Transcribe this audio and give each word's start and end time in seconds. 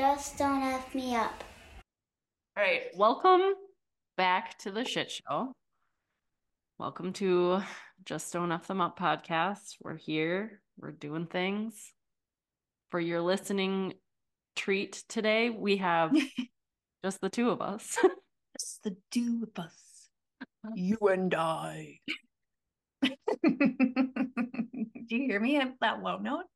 Just 0.00 0.38
don't 0.38 0.62
F 0.62 0.94
me 0.94 1.14
up. 1.14 1.44
All 2.56 2.64
right, 2.64 2.84
welcome 2.96 3.52
back 4.16 4.58
to 4.60 4.70
the 4.70 4.82
shit 4.82 5.10
show. 5.10 5.52
Welcome 6.78 7.12
to 7.12 7.60
Just 8.06 8.32
Don't 8.32 8.50
Eff 8.50 8.66
Them 8.66 8.80
Up 8.80 8.98
podcast. 8.98 9.76
We're 9.82 9.98
here, 9.98 10.62
we're 10.78 10.92
doing 10.92 11.26
things. 11.26 11.92
For 12.90 12.98
your 12.98 13.20
listening 13.20 13.92
treat 14.56 15.04
today, 15.06 15.50
we 15.50 15.76
have 15.76 16.16
just 17.04 17.20
the 17.20 17.28
two 17.28 17.50
of 17.50 17.60
us. 17.60 17.98
Just 18.58 18.82
the 18.82 18.96
two 19.10 19.46
of 19.54 19.62
us. 19.62 20.08
You 20.76 20.96
and 21.12 21.34
I. 21.34 21.98
Do 23.02 23.12
you 25.10 25.26
hear 25.26 25.40
me 25.40 25.58
at 25.58 25.74
that 25.82 26.02
low 26.02 26.16
note? 26.16 26.46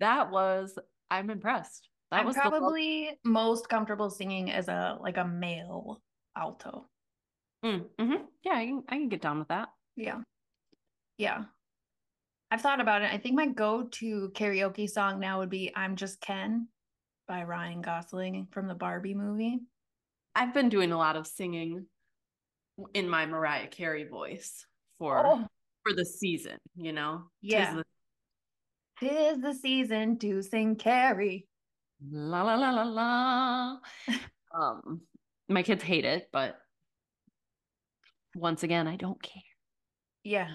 that 0.00 0.30
was, 0.30 0.78
I'm 1.10 1.30
impressed. 1.30 1.88
That 2.10 2.20
I'm 2.20 2.26
was 2.26 2.34
the 2.34 2.40
probably 2.42 3.18
most 3.24 3.68
comfortable 3.68 4.10
singing 4.10 4.50
as 4.50 4.68
a 4.68 4.98
like 5.00 5.16
a 5.16 5.24
male 5.24 6.02
alto. 6.36 6.86
Mm, 7.64 7.86
mhm. 7.98 8.22
Yeah, 8.42 8.54
I 8.54 8.66
can, 8.66 8.82
I 8.88 8.94
can 8.96 9.08
get 9.08 9.20
down 9.22 9.38
with 9.38 9.48
that. 9.48 9.68
Yeah. 9.96 10.20
Yeah. 11.18 11.44
I've 12.50 12.62
thought 12.62 12.80
about 12.80 13.02
it. 13.02 13.12
I 13.12 13.18
think 13.18 13.36
my 13.36 13.46
go-to 13.46 14.32
karaoke 14.34 14.88
song 14.88 15.20
now 15.20 15.38
would 15.38 15.50
be 15.50 15.70
I'm 15.76 15.94
Just 15.94 16.20
Ken 16.20 16.66
by 17.28 17.44
Ryan 17.44 17.80
Gosling 17.82 18.48
from 18.50 18.66
the 18.66 18.74
Barbie 18.74 19.14
movie. 19.14 19.60
I've 20.34 20.52
been 20.54 20.68
doing 20.68 20.90
a 20.90 20.98
lot 20.98 21.16
of 21.16 21.26
singing 21.28 21.86
in 22.94 23.08
my 23.08 23.26
Mariah 23.26 23.68
Carey 23.68 24.04
voice 24.04 24.64
for 24.98 25.24
Oh. 25.24 25.46
for 25.84 25.92
the 25.92 26.04
season, 26.04 26.58
you 26.74 26.92
know. 26.92 27.24
Yeah. 27.40 27.74
the- 27.76 27.84
Tis 28.98 29.38
the 29.40 29.54
season 29.54 30.18
to 30.18 30.42
sing 30.42 30.76
Carey. 30.76 31.46
La 32.08 32.42
la 32.42 32.54
la 32.54 32.70
la 32.70 32.82
la. 32.82 33.76
um, 34.54 35.00
my 35.48 35.62
kids 35.62 35.82
hate 35.82 36.04
it, 36.04 36.28
but 36.32 36.58
once 38.34 38.62
again, 38.62 38.86
I 38.86 38.96
don't 38.96 39.20
care. 39.22 39.42
Yeah. 40.24 40.48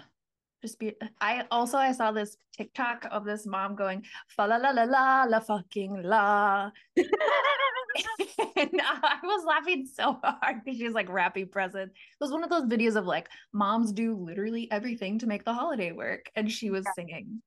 Just 0.61 0.79
be 0.79 0.93
I 1.21 1.45
also 1.51 1.77
I 1.77 1.91
saw 1.91 2.11
this 2.11 2.37
TikTok 2.57 3.05
of 3.11 3.25
this 3.25 3.45
mom 3.45 3.75
going 3.75 4.03
fa 4.29 4.47
la 4.47 4.55
la 4.55 4.71
la 4.71 4.83
la 4.83 5.25
la 5.25 5.39
fucking 5.39 6.01
la. 6.03 6.71
and 6.97 8.81
I 8.81 9.17
was 9.23 9.45
laughing 9.45 9.85
so 9.93 10.19
hard 10.23 10.63
because 10.63 10.79
she's 10.79 10.93
like 10.93 11.09
wrapping 11.09 11.49
presents. 11.49 11.93
It 11.93 12.23
was 12.23 12.31
one 12.31 12.43
of 12.43 12.49
those 12.49 12.65
videos 12.65 12.95
of 12.95 13.05
like 13.05 13.29
moms 13.53 13.91
do 13.91 14.15
literally 14.15 14.67
everything 14.71 15.19
to 15.19 15.27
make 15.27 15.43
the 15.43 15.53
holiday 15.53 15.91
work. 15.91 16.31
And 16.35 16.51
she 16.51 16.71
was 16.71 16.85
singing 16.95 17.41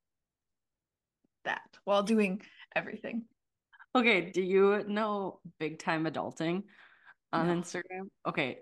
that 1.44 1.76
while 1.84 2.02
doing 2.02 2.42
everything. 2.76 3.24
Okay, 3.98 4.30
do 4.30 4.40
you 4.42 4.84
know 4.86 5.40
Big 5.58 5.80
Time 5.80 6.04
Adulting 6.04 6.62
on 7.32 7.48
No. 7.48 7.54
Instagram? 7.54 8.08
Okay, 8.26 8.58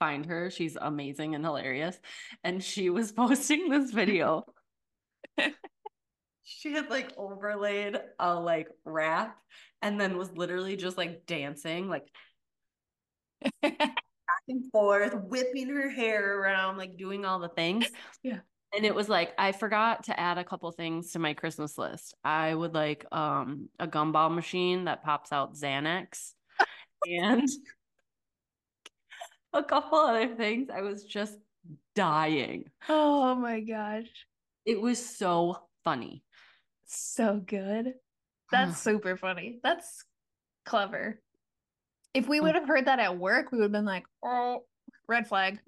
find 0.00 0.26
her. 0.26 0.50
She's 0.50 0.76
amazing 0.80 1.36
and 1.36 1.44
hilarious. 1.44 1.96
And 2.42 2.62
she 2.62 2.90
was 2.90 3.12
posting 3.22 3.68
this 3.68 3.92
video. 3.92 4.44
she 6.42 6.72
had 6.72 6.90
like 6.90 7.12
overlaid 7.16 7.98
a 8.18 8.34
like 8.34 8.68
rap 8.84 9.38
and 9.80 10.00
then 10.00 10.18
was 10.18 10.32
literally 10.32 10.76
just 10.76 10.98
like 10.98 11.24
dancing, 11.24 11.88
like 11.88 12.08
back 13.62 13.96
and 14.48 14.70
forth, 14.72 15.14
whipping 15.14 15.68
her 15.68 15.88
hair 15.88 16.40
around, 16.40 16.78
like 16.78 16.96
doing 16.96 17.24
all 17.24 17.38
the 17.38 17.48
things. 17.48 17.86
Yeah. 18.24 18.40
And 18.74 18.84
it 18.84 18.94
was 18.94 19.08
like 19.08 19.34
I 19.38 19.52
forgot 19.52 20.04
to 20.04 20.18
add 20.18 20.38
a 20.38 20.44
couple 20.44 20.70
things 20.72 21.12
to 21.12 21.18
my 21.18 21.34
Christmas 21.34 21.78
list. 21.78 22.14
I 22.24 22.54
would 22.54 22.74
like 22.74 23.06
um 23.12 23.68
a 23.78 23.86
gumball 23.86 24.34
machine 24.34 24.84
that 24.84 25.04
pops 25.04 25.32
out 25.32 25.54
Xanax 25.54 26.32
and 27.06 27.48
a 29.52 29.62
couple 29.62 29.98
other 29.98 30.34
things. 30.34 30.68
I 30.74 30.82
was 30.82 31.04
just 31.04 31.38
dying. 31.94 32.64
oh 32.88 33.34
my 33.34 33.60
gosh. 33.60 34.08
It 34.64 34.80
was 34.80 35.04
so 35.04 35.58
funny. 35.84 36.24
So 36.86 37.42
good. 37.44 37.94
That's 38.50 38.78
super 38.78 39.16
funny. 39.16 39.58
That's 39.62 40.04
clever. 40.64 41.20
If 42.14 42.28
we 42.28 42.40
would 42.40 42.54
have 42.54 42.68
heard 42.68 42.86
that 42.86 43.00
at 43.00 43.18
work, 43.18 43.50
we 43.50 43.58
would 43.58 43.64
have 43.64 43.72
been 43.72 43.84
like, 43.84 44.04
oh, 44.22 44.64
red 45.08 45.26
flag. 45.26 45.58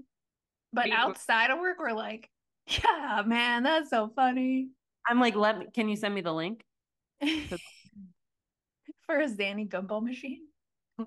But 0.72 0.91
outside 0.91 1.50
of 1.50 1.59
work, 1.59 1.78
we're 1.81 1.93
like, 1.93 2.31
yeah, 2.66 3.22
man, 3.27 3.62
that's 3.62 3.91
so 3.91 4.10
funny. 4.15 4.69
I'm 5.09 5.21
like, 5.21 5.37
let 5.37 5.59
me 5.59 5.66
can 5.72 5.88
you 5.88 5.97
send 5.97 6.15
me 6.15 6.21
the 6.21 6.32
link? 6.32 6.65
For 9.06 9.21
a 9.21 9.28
Zanny 9.28 9.69
gumball 9.69 10.03
machine. 10.03 10.47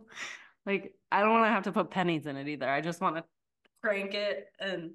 Like, 0.65 0.93
I 1.11 1.21
don't 1.21 1.31
want 1.31 1.45
to 1.45 1.49
have 1.49 1.63
to 1.63 1.71
put 1.71 1.89
pennies 1.89 2.27
in 2.27 2.35
it 2.35 2.47
either. 2.47 2.69
I 2.69 2.81
just 2.81 3.01
want 3.01 3.15
to 3.15 3.23
crank 3.81 4.13
it 4.13 4.47
and 4.59 4.91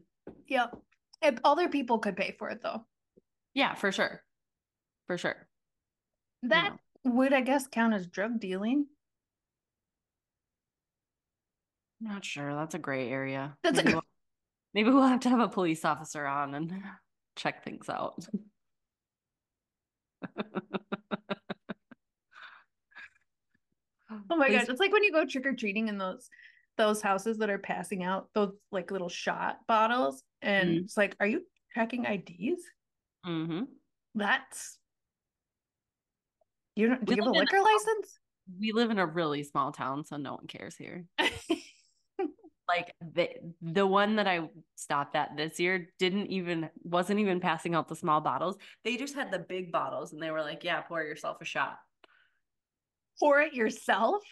Yep. 0.46 0.76
If 1.22 1.38
other 1.42 1.68
people 1.68 1.98
could 1.98 2.16
pay 2.16 2.36
for 2.38 2.48
it 2.50 2.62
though. 2.62 2.84
yeah, 3.54 3.74
for 3.74 3.90
sure. 3.90 4.22
For 5.06 5.18
sure. 5.18 5.48
That 6.42 6.76
would, 7.04 7.32
I 7.32 7.40
guess, 7.40 7.66
count 7.66 7.94
as 7.94 8.06
drug 8.06 8.38
dealing. 8.38 8.86
Not 12.00 12.24
sure. 12.24 12.54
That's 12.54 12.74
a 12.74 12.78
gray 12.78 13.08
area. 13.10 13.56
That's 13.64 13.78
a 13.78 13.82
maybe, 13.82 13.94
we'll, 13.94 14.02
maybe 14.74 14.90
we'll 14.90 15.06
have 15.06 15.20
to 15.20 15.30
have 15.30 15.40
a 15.40 15.48
police 15.48 15.84
officer 15.84 16.26
on 16.26 16.54
and 16.54 16.82
check 17.36 17.64
things 17.64 17.88
out. 17.88 18.26
Oh 24.30 24.36
my 24.36 24.50
gosh. 24.50 24.68
It's 24.68 24.80
like 24.80 24.92
when 24.92 25.02
you 25.04 25.12
go 25.12 25.24
trick-or-treating 25.24 25.88
in 25.88 25.98
those 25.98 26.28
those 26.76 27.00
houses 27.00 27.38
that 27.38 27.50
are 27.50 27.58
passing 27.58 28.02
out 28.02 28.28
those 28.34 28.52
like 28.72 28.90
little 28.90 29.08
shot 29.08 29.58
bottles. 29.68 30.24
And 30.42 30.70
Mhm. 30.70 30.84
it's 30.84 30.96
like, 30.96 31.16
are 31.20 31.26
you 31.26 31.46
checking 31.72 32.04
IDs? 32.04 32.62
Mhm. 33.24 33.68
That's 34.14 34.78
you 36.76 36.88
don't 36.88 37.04
do 37.04 37.12
We 37.12 37.16
you 37.16 37.22
have 37.22 37.32
a 37.32 37.38
liquor 37.38 37.60
license? 37.60 38.18
We 38.60 38.72
live 38.72 38.90
in 38.90 38.98
a 38.98 39.06
really 39.06 39.42
small 39.44 39.72
town, 39.72 40.04
so 40.04 40.16
no 40.16 40.34
one 40.34 40.46
cares 40.46 40.76
here. 40.76 41.06
Like 42.76 42.92
the 43.14 43.28
the 43.62 43.86
one 43.86 44.16
that 44.16 44.26
I 44.26 44.48
stopped 44.74 45.14
at 45.14 45.36
this 45.36 45.60
year 45.60 45.90
didn't 45.98 46.26
even 46.26 46.70
wasn't 46.82 47.20
even 47.20 47.40
passing 47.40 47.74
out 47.74 47.88
the 47.88 47.94
small 47.94 48.20
bottles. 48.20 48.56
They 48.84 48.96
just 48.96 49.14
had 49.14 49.30
the 49.30 49.38
big 49.38 49.70
bottles, 49.70 50.12
and 50.12 50.20
they 50.20 50.30
were 50.30 50.40
like, 50.40 50.64
"Yeah, 50.64 50.80
pour 50.80 51.02
yourself 51.02 51.36
a 51.40 51.44
shot." 51.44 51.78
Pour 53.20 53.40
it 53.40 53.54
yourself. 53.54 54.22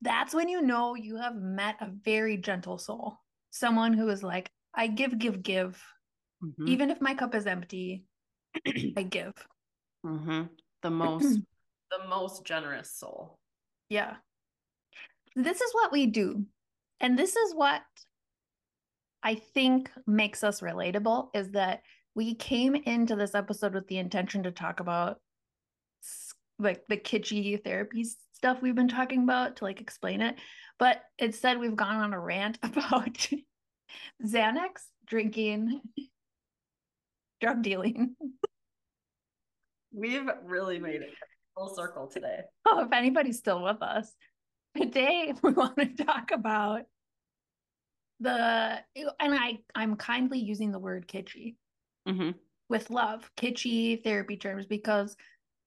That's 0.00 0.32
when 0.32 0.48
you 0.48 0.62
know 0.62 0.94
you 0.94 1.16
have 1.16 1.34
met 1.34 1.76
a 1.80 1.90
very 2.04 2.36
gentle 2.36 2.78
soul. 2.78 3.18
Someone 3.50 3.92
who 3.92 4.08
is 4.08 4.22
like, 4.22 4.50
I 4.74 4.86
give, 4.86 5.18
give, 5.18 5.42
give. 5.42 5.82
Mhm. 6.44 6.68
Even 6.68 6.90
if 6.90 7.00
my 7.00 7.14
cup 7.14 7.34
is 7.34 7.46
empty, 7.46 8.04
I 8.96 9.02
give. 9.02 9.34
Mhm. 10.04 10.50
The 10.82 10.90
most 11.02 11.40
the 11.90 12.06
most 12.08 12.44
generous 12.44 12.92
soul. 12.92 13.38
Yeah. 13.88 14.16
This 15.34 15.60
is 15.60 15.74
what 15.74 15.92
we 15.92 16.06
do. 16.06 16.46
And 17.00 17.18
this 17.18 17.36
is 17.36 17.54
what 17.54 17.82
I 19.22 19.34
think 19.34 19.90
makes 20.06 20.44
us 20.44 20.60
relatable 20.60 21.30
is 21.34 21.50
that 21.50 21.82
we 22.14 22.34
came 22.34 22.74
into 22.74 23.16
this 23.16 23.34
episode 23.34 23.74
with 23.74 23.86
the 23.88 23.98
intention 23.98 24.44
to 24.44 24.50
talk 24.50 24.80
about 24.80 25.20
like 26.58 26.82
the 26.88 26.96
kitschy 26.96 27.62
therapy 27.62 28.06
stuff 28.32 28.62
we've 28.62 28.74
been 28.74 28.88
talking 28.88 29.22
about 29.22 29.56
to 29.56 29.64
like 29.64 29.80
explain 29.80 30.20
it. 30.20 30.36
But 30.78 31.02
instead 31.18 31.58
we've 31.58 31.76
gone 31.76 31.96
on 31.96 32.12
a 32.12 32.20
rant 32.20 32.58
about 32.62 33.28
Xanax, 34.24 34.88
drinking, 35.06 35.80
drug 37.40 37.62
dealing. 37.62 38.16
We've 39.92 40.28
really 40.44 40.78
made 40.78 41.02
it 41.02 41.10
full 41.56 41.74
circle 41.74 42.06
today. 42.06 42.40
Oh, 42.66 42.80
if 42.80 42.92
anybody's 42.92 43.38
still 43.38 43.62
with 43.62 43.82
us, 43.82 44.12
today 44.76 45.32
we 45.42 45.52
want 45.52 45.76
to 45.76 46.04
talk 46.04 46.30
about 46.32 46.82
the 48.20 48.84
and 49.20 49.34
I 49.34 49.58
I'm 49.74 49.96
kindly 49.96 50.38
using 50.38 50.72
the 50.72 50.78
word 50.78 51.08
kitschy 51.08 51.56
hmm 52.06 52.30
with 52.68 52.90
love, 52.90 53.30
kitschy 53.36 54.02
therapy 54.02 54.36
terms 54.36 54.66
because 54.66 55.16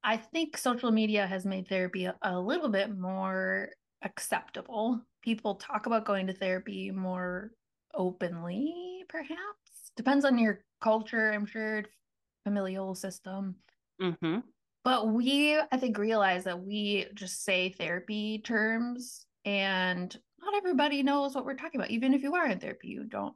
I 0.04 0.18
think 0.18 0.58
social 0.58 0.92
media 0.92 1.28
has 1.28 1.46
made 1.46 1.68
therapy 1.68 2.06
a, 2.06 2.18
a 2.22 2.40
little 2.40 2.70
bit 2.70 2.98
more 2.98 3.70
acceptable. 4.02 5.02
People 5.22 5.56
talk 5.56 5.86
about 5.86 6.06
going 6.06 6.28
to 6.28 6.34
therapy 6.34 6.92
more 6.92 7.52
openly, 7.94 9.06
perhaps. 9.10 9.92
Depends 9.96 10.26
on 10.26 10.38
your 10.38 10.62
culture, 10.82 11.32
I'm 11.32 11.46
sure, 11.46 11.84
familial 12.46 12.96
system. 12.96 13.56
hmm 14.00 14.40
But 14.84 15.10
we, 15.10 15.60
I 15.60 15.78
think, 15.78 15.98
realize 15.98 16.46
that 16.46 16.62
we 16.64 17.08
just 17.14 17.44
say 17.44 17.70
therapy 17.70 18.40
terms 18.40 19.26
and 19.46 20.18
not 20.42 20.56
everybody 20.56 21.04
knows 21.04 21.36
what 21.36 21.46
we're 21.46 21.56
talking 21.56 21.80
about. 21.80 21.92
Even 21.92 22.14
if 22.14 22.22
you 22.22 22.36
are 22.36 22.48
in 22.48 22.60
therapy, 22.60 22.88
you 22.90 23.04
don't 23.04 23.34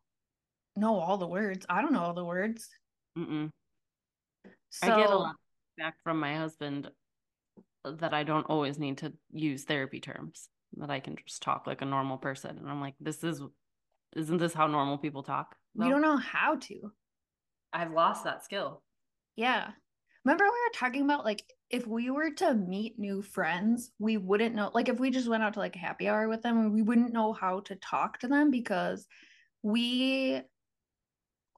know 0.75 0.99
all 0.99 1.17
the 1.17 1.27
words. 1.27 1.65
I 1.69 1.81
don't 1.81 1.93
know 1.93 2.03
all 2.03 2.13
the 2.13 2.25
words. 2.25 2.69
Mm-mm. 3.17 3.49
So 4.69 4.91
I 4.91 5.01
get 5.01 5.09
a 5.09 5.17
lot 5.17 5.35
back 5.77 5.95
from 6.03 6.19
my 6.19 6.35
husband 6.35 6.89
that 7.85 8.13
I 8.13 8.23
don't 8.23 8.45
always 8.45 8.79
need 8.79 8.99
to 8.99 9.13
use 9.31 9.63
therapy 9.63 9.99
terms, 9.99 10.47
that 10.77 10.89
I 10.89 10.99
can 10.99 11.15
just 11.27 11.43
talk 11.43 11.67
like 11.67 11.81
a 11.81 11.85
normal 11.85 12.17
person. 12.17 12.57
And 12.57 12.69
I'm 12.69 12.81
like, 12.81 12.95
this 12.99 13.23
is, 13.23 13.41
isn't 14.15 14.37
this 14.37 14.53
how 14.53 14.67
normal 14.67 14.97
people 14.97 15.23
talk? 15.23 15.55
We 15.75 15.89
don't 15.89 16.01
know 16.01 16.17
how 16.17 16.55
to. 16.55 16.91
I've 17.73 17.91
lost 17.91 18.23
that 18.23 18.45
skill. 18.45 18.81
Yeah. 19.35 19.71
Remember 20.25 20.45
we 20.45 20.49
were 20.49 20.73
talking 20.73 21.01
about 21.01 21.25
like 21.25 21.51
if 21.69 21.85
we 21.87 22.09
were 22.09 22.31
to 22.31 22.53
meet 22.53 22.97
new 22.97 23.21
friends, 23.21 23.91
we 23.99 24.17
wouldn't 24.17 24.55
know 24.55 24.71
like 24.73 24.87
if 24.89 24.99
we 24.99 25.09
just 25.11 25.27
went 25.27 25.43
out 25.43 25.53
to 25.53 25.59
like 25.59 25.75
a 25.75 25.79
happy 25.79 26.07
hour 26.07 26.27
with 26.29 26.41
them, 26.41 26.71
we 26.71 26.81
wouldn't 26.81 27.13
know 27.13 27.33
how 27.33 27.59
to 27.61 27.75
talk 27.75 28.19
to 28.19 28.27
them 28.27 28.49
because 28.51 29.07
we 29.63 30.43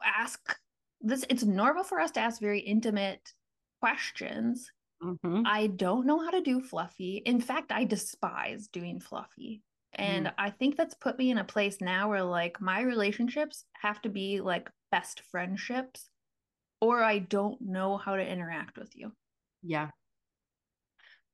ask 0.03 0.59
this 1.01 1.25
it's 1.29 1.43
normal 1.43 1.83
for 1.83 1.99
us 1.99 2.11
to 2.11 2.19
ask 2.19 2.41
very 2.41 2.59
intimate 2.59 3.33
questions. 3.79 4.71
Mhm. 5.01 5.45
I 5.45 5.67
don't 5.67 6.07
know 6.07 6.19
how 6.19 6.31
to 6.31 6.41
do 6.41 6.61
fluffy. 6.61 7.17
In 7.17 7.41
fact, 7.41 7.71
I 7.71 7.85
despise 7.85 8.67
doing 8.67 8.99
fluffy. 8.99 9.63
And 9.93 10.33
I 10.37 10.51
think 10.51 10.77
that's 10.77 10.95
put 10.95 11.17
me 11.17 11.31
in 11.31 11.37
a 11.39 11.45
place 11.45 11.81
now 11.81 12.09
where 12.09 12.23
like 12.23 12.61
my 12.61 12.81
relationships 12.81 13.65
have 13.75 14.01
to 14.03 14.09
be 14.09 14.41
like 14.41 14.71
best 14.91 15.21
friendships 15.21 16.09
or 16.85 17.03
I 17.03 17.19
don't 17.19 17.59
know 17.61 17.97
how 17.97 18.15
to 18.15 18.25
interact 18.25 18.77
with 18.77 18.95
you. 18.95 19.11
Yeah. 19.63 19.89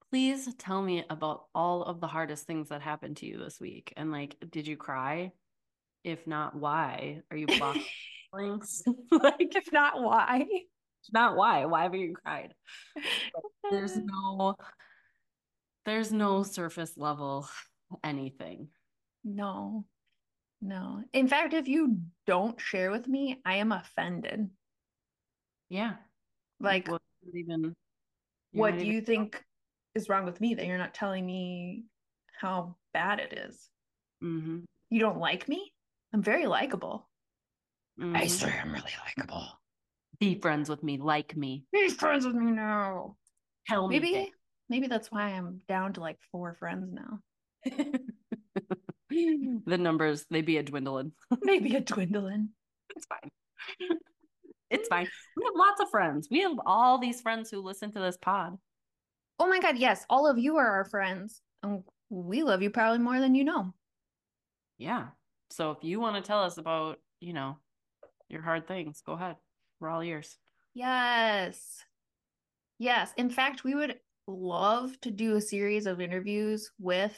Please 0.10 0.54
tell 0.58 0.82
me 0.82 1.06
about 1.10 1.46
all 1.56 1.84
of 1.84 2.00
the 2.02 2.08
hardest 2.08 2.46
things 2.46 2.70
that 2.70 2.82
happened 2.82 3.18
to 3.18 3.26
you 3.26 3.38
this 3.38 3.60
week. 3.60 3.94
And 3.98 4.12
like, 4.12 4.36
did 4.50 4.68
you 4.68 4.78
cry? 4.78 5.32
If 6.04 6.28
not, 6.28 6.56
why? 6.56 7.22
Are 7.32 7.38
you 7.38 7.48
blocking 7.48 7.84
like, 8.34 9.56
if 9.56 9.72
not, 9.72 10.02
why? 10.02 10.46
if 11.04 11.14
not 11.14 11.36
why? 11.36 11.66
Why 11.66 11.84
haven't 11.84 12.00
you 12.00 12.14
cried? 12.16 12.54
There's 13.72 13.98
no 13.98 14.56
there's 15.86 16.12
no 16.12 16.44
surface 16.44 16.94
level 16.96 17.48
anything. 18.04 18.70
no, 19.24 19.86
no. 20.62 21.04
In 21.14 21.28
fact, 21.28 21.54
if 21.54 21.68
you 21.68 21.98
don't 22.28 22.60
share 22.62 22.92
with 22.92 23.08
me, 23.08 23.42
I 23.46 23.56
am 23.56 23.72
offended. 23.72 24.50
Yeah. 25.72 25.94
Like, 26.60 26.90
What 26.90 27.02
even 27.34 27.74
what 28.52 28.78
do 28.78 28.86
you 28.86 29.00
think 29.02 29.42
is 29.96 30.10
wrong 30.10 30.26
with 30.26 30.42
me 30.42 30.54
that 30.54 30.66
you're 30.66 30.78
not 30.78 30.94
telling 30.94 31.26
me 31.26 31.86
how 32.40 32.76
bad 32.94 33.20
it 33.20 33.32
is? 33.48 33.70
hmm 34.20 34.60
You 34.90 35.00
don't 35.00 35.18
like 35.18 35.48
me? 35.48 35.72
I'm 36.14 36.22
very 36.22 36.46
likable. 36.46 37.10
I 37.98 38.26
Mhm. 38.26 38.30
swear 38.30 38.60
I'm 38.62 38.74
really 38.74 38.92
likable. 39.08 39.48
Be 40.20 40.36
friends 40.42 40.70
with 40.70 40.84
me, 40.84 40.98
like 40.98 41.38
me. 41.38 41.64
Be 41.72 41.88
friends 41.88 42.26
with 42.26 42.36
me 42.36 42.52
now. 42.52 43.16
Tell 43.70 43.88
me. 43.88 44.00
Maybe, 44.00 44.34
maybe 44.68 44.88
that's 44.88 45.10
why 45.10 45.30
I'm 45.30 45.62
down 45.70 45.94
to 45.94 46.02
like 46.02 46.20
four 46.34 46.54
friends 46.56 46.92
now. 46.92 47.22
the 49.10 49.78
numbers 49.78 50.26
they 50.30 50.42
be 50.42 50.58
a 50.58 50.64
dwindling. 50.64 51.14
Maybe 51.42 51.76
a 51.76 51.82
dwindling. 51.82 52.50
It's 52.94 53.06
fine. 53.06 53.30
It's 54.72 54.88
fine. 54.88 55.08
We 55.38 55.44
have 55.44 55.56
lots 55.56 55.82
of 55.82 55.90
friends. 55.90 56.28
We 56.32 56.42
have 56.42 56.58
all 56.66 56.98
these 56.98 57.22
friends 57.22 57.52
who 57.52 57.62
listen 57.62 57.92
to 57.92 58.00
this 58.00 58.18
pod. 58.18 58.58
Oh 59.38 59.48
my 59.48 59.60
God, 59.60 59.78
yes, 59.78 60.06
all 60.10 60.28
of 60.28 60.40
you 60.40 60.58
are 60.58 60.68
our 60.68 60.86
friends. 60.86 61.42
And 61.62 61.84
we 62.10 62.44
love 62.44 62.62
you 62.62 62.70
probably 62.70 63.00
more 63.00 63.20
than 63.20 63.36
you 63.36 63.44
know. 63.44 63.74
Yeah. 64.78 65.08
So 65.50 65.72
if 65.72 65.80
you 65.82 66.00
want 66.00 66.16
to 66.16 66.28
tell 66.28 66.42
us 66.44 66.58
about, 66.58 67.00
you 67.20 67.34
know, 67.34 67.58
your 68.30 68.42
hard 68.42 68.68
things, 68.68 69.04
go 69.06 69.14
ahead. 69.14 69.36
We're 69.80 69.90
all 69.90 70.02
ears. 70.02 70.38
Yes. 70.74 71.84
Yes. 72.80 73.12
In 73.18 73.30
fact, 73.30 73.64
we 73.64 73.76
would 73.76 73.98
love 74.28 75.00
to 75.02 75.12
do 75.12 75.36
a 75.36 75.42
series 75.42 75.86
of 75.86 76.00
interviews 76.00 76.72
with 76.80 77.16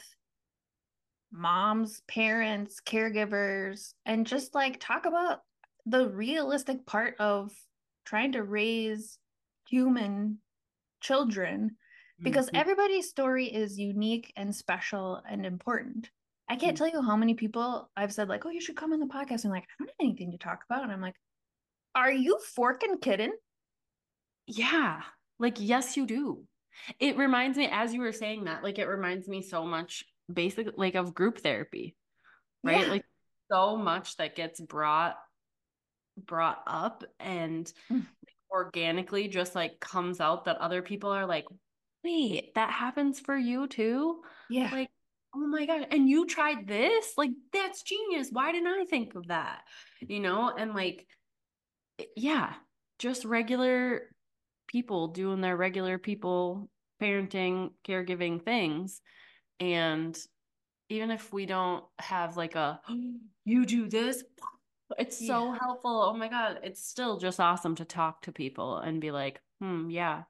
moms, 1.32 2.02
parents, 2.08 2.80
caregivers, 2.84 3.94
and 4.04 4.26
just 4.26 4.54
like 4.54 4.80
talk 4.80 5.06
about 5.06 5.40
the 5.86 6.08
realistic 6.08 6.86
part 6.86 7.16
of 7.18 7.52
trying 8.04 8.32
to 8.32 8.42
raise 8.42 9.18
human 9.68 10.38
children 11.00 11.76
because 12.22 12.48
Mhm. 12.50 12.58
everybody's 12.58 13.08
story 13.08 13.46
is 13.46 13.78
unique 13.78 14.32
and 14.36 14.54
special 14.54 15.16
and 15.16 15.44
important. 15.44 16.10
I 16.48 16.56
can't 16.56 16.74
Mhm. 16.74 16.78
tell 16.78 16.88
you 16.88 17.02
how 17.02 17.16
many 17.16 17.34
people 17.34 17.90
I've 17.96 18.12
said, 18.12 18.28
like, 18.28 18.46
oh, 18.46 18.50
you 18.50 18.60
should 18.60 18.76
come 18.76 18.92
on 18.92 19.00
the 19.00 19.06
podcast. 19.06 19.44
And 19.44 19.52
like, 19.52 19.64
I 19.64 19.74
don't 19.78 19.88
have 19.88 19.96
anything 20.00 20.32
to 20.32 20.38
talk 20.38 20.64
about. 20.64 20.82
And 20.82 20.92
I'm 20.92 21.00
like, 21.00 21.16
are 21.94 22.12
you 22.12 22.38
forking 22.38 22.98
kidding? 22.98 23.32
Yeah. 24.46 25.02
Like, 25.38 25.56
yes, 25.58 25.96
you 25.96 26.06
do. 26.06 26.46
It 26.98 27.16
reminds 27.16 27.56
me, 27.56 27.68
as 27.70 27.94
you 27.94 28.00
were 28.00 28.12
saying 28.12 28.44
that, 28.44 28.62
like, 28.62 28.78
it 28.78 28.86
reminds 28.86 29.28
me 29.28 29.42
so 29.42 29.64
much, 29.64 30.04
basically, 30.32 30.74
like, 30.76 30.94
of 30.96 31.14
group 31.14 31.38
therapy, 31.38 31.96
right? 32.62 32.86
Yeah. 32.86 32.92
Like, 32.92 33.06
so 33.50 33.76
much 33.76 34.16
that 34.16 34.34
gets 34.36 34.60
brought 34.60 35.16
brought 36.16 36.62
up 36.66 37.04
and 37.20 37.72
Mm. 37.90 38.06
organically 38.50 39.28
just 39.28 39.54
like 39.54 39.80
comes 39.80 40.20
out 40.20 40.44
that 40.44 40.58
other 40.58 40.80
people 40.82 41.10
are 41.10 41.26
like, 41.26 41.44
wait, 42.04 42.54
that 42.54 42.70
happens 42.70 43.18
for 43.20 43.36
you 43.36 43.66
too? 43.66 44.22
Yeah. 44.48 44.70
Like, 44.70 44.90
oh 45.34 45.46
my 45.46 45.66
God. 45.66 45.88
And 45.90 46.08
you 46.08 46.26
tried 46.26 46.66
this? 46.68 47.14
Like, 47.16 47.30
that's 47.52 47.82
genius. 47.82 48.28
Why 48.30 48.52
didn't 48.52 48.68
I 48.68 48.84
think 48.84 49.14
of 49.14 49.26
that? 49.28 49.62
You 50.00 50.20
know, 50.20 50.54
and 50.56 50.74
like, 50.74 51.06
yeah, 52.16 52.54
just 52.98 53.24
regular 53.24 54.10
people 54.68 55.08
doing 55.08 55.40
their 55.40 55.56
regular 55.56 55.98
people 55.98 56.68
parenting, 57.02 57.70
caregiving 57.86 58.44
things. 58.44 59.00
And 59.60 60.16
even 60.90 61.10
if 61.10 61.32
we 61.32 61.46
don't 61.46 61.84
have 61.98 62.36
like 62.36 62.54
a, 62.54 62.80
you 63.44 63.66
do 63.66 63.88
this, 63.88 64.22
it's 64.98 65.18
so 65.18 65.52
Yeah. 65.52 65.58
helpful. 65.60 66.02
Oh 66.02 66.14
my 66.14 66.28
God. 66.28 66.60
It's 66.62 66.84
still 66.84 67.18
just 67.18 67.40
awesome 67.40 67.74
to 67.76 67.84
talk 67.84 68.22
to 68.22 68.32
people 68.32 68.78
and 68.78 69.00
be 69.00 69.10
like, 69.10 69.40
hmm, 69.60 69.90
yeah, 69.90 70.24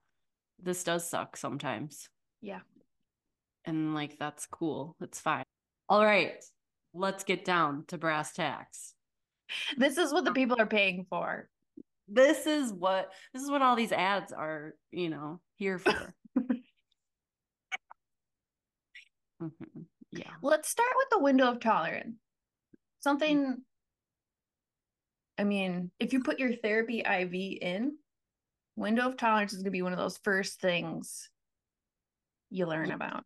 this 0.63 0.85
does 0.85 1.09
suck 1.09 1.37
sometimes. 1.37 2.09
Yeah. 2.41 2.61
And 3.65 3.95
like, 3.95 4.19
that's 4.19 4.47
cool. 4.47 4.97
It's 5.01 5.21
fine. 5.21 5.45
All 5.89 6.05
right. 6.05 6.43
Let's 6.93 7.25
get 7.25 7.45
down 7.45 7.85
to 7.89 7.99
brass 7.99 8.33
tacks. 8.33 8.95
This 9.77 9.99
is 9.99 10.13
what 10.13 10.25
the 10.25 10.33
people 10.33 10.61
are 10.61 10.67
paying 10.67 11.07
for. 11.09 11.49
This 12.07 12.47
is 12.47 12.73
what 12.73 13.13
this 13.33 13.43
is 13.43 13.51
what 13.51 13.63
all 13.63 13.77
these 13.77 13.93
ads 13.93 14.33
are, 14.33 14.75
you 14.91 15.09
know, 15.09 15.41
here 15.57 15.79
for. 15.79 16.15
Mhm. 19.43 19.87
Yeah. 20.13 20.31
Let's 20.43 20.69
start 20.69 20.93
with 20.97 21.09
the 21.11 21.19
window 21.19 21.51
of 21.51 21.61
tolerance. 21.61 22.17
Something, 23.01 23.63
I 25.39 25.45
mean, 25.45 25.91
if 25.99 26.13
you 26.13 26.23
put 26.23 26.39
your 26.39 26.55
therapy 26.55 27.01
IV 27.01 27.33
in, 27.61 27.97
window 28.77 29.09
of 29.09 29.17
tolerance 29.17 29.53
is 29.53 29.59
going 29.59 29.65
to 29.65 29.71
be 29.71 29.83
one 29.83 29.93
of 29.93 29.99
those 29.99 30.19
first 30.19 30.61
things 30.61 31.29
you 32.51 32.67
learn 32.67 32.91
about. 32.91 33.25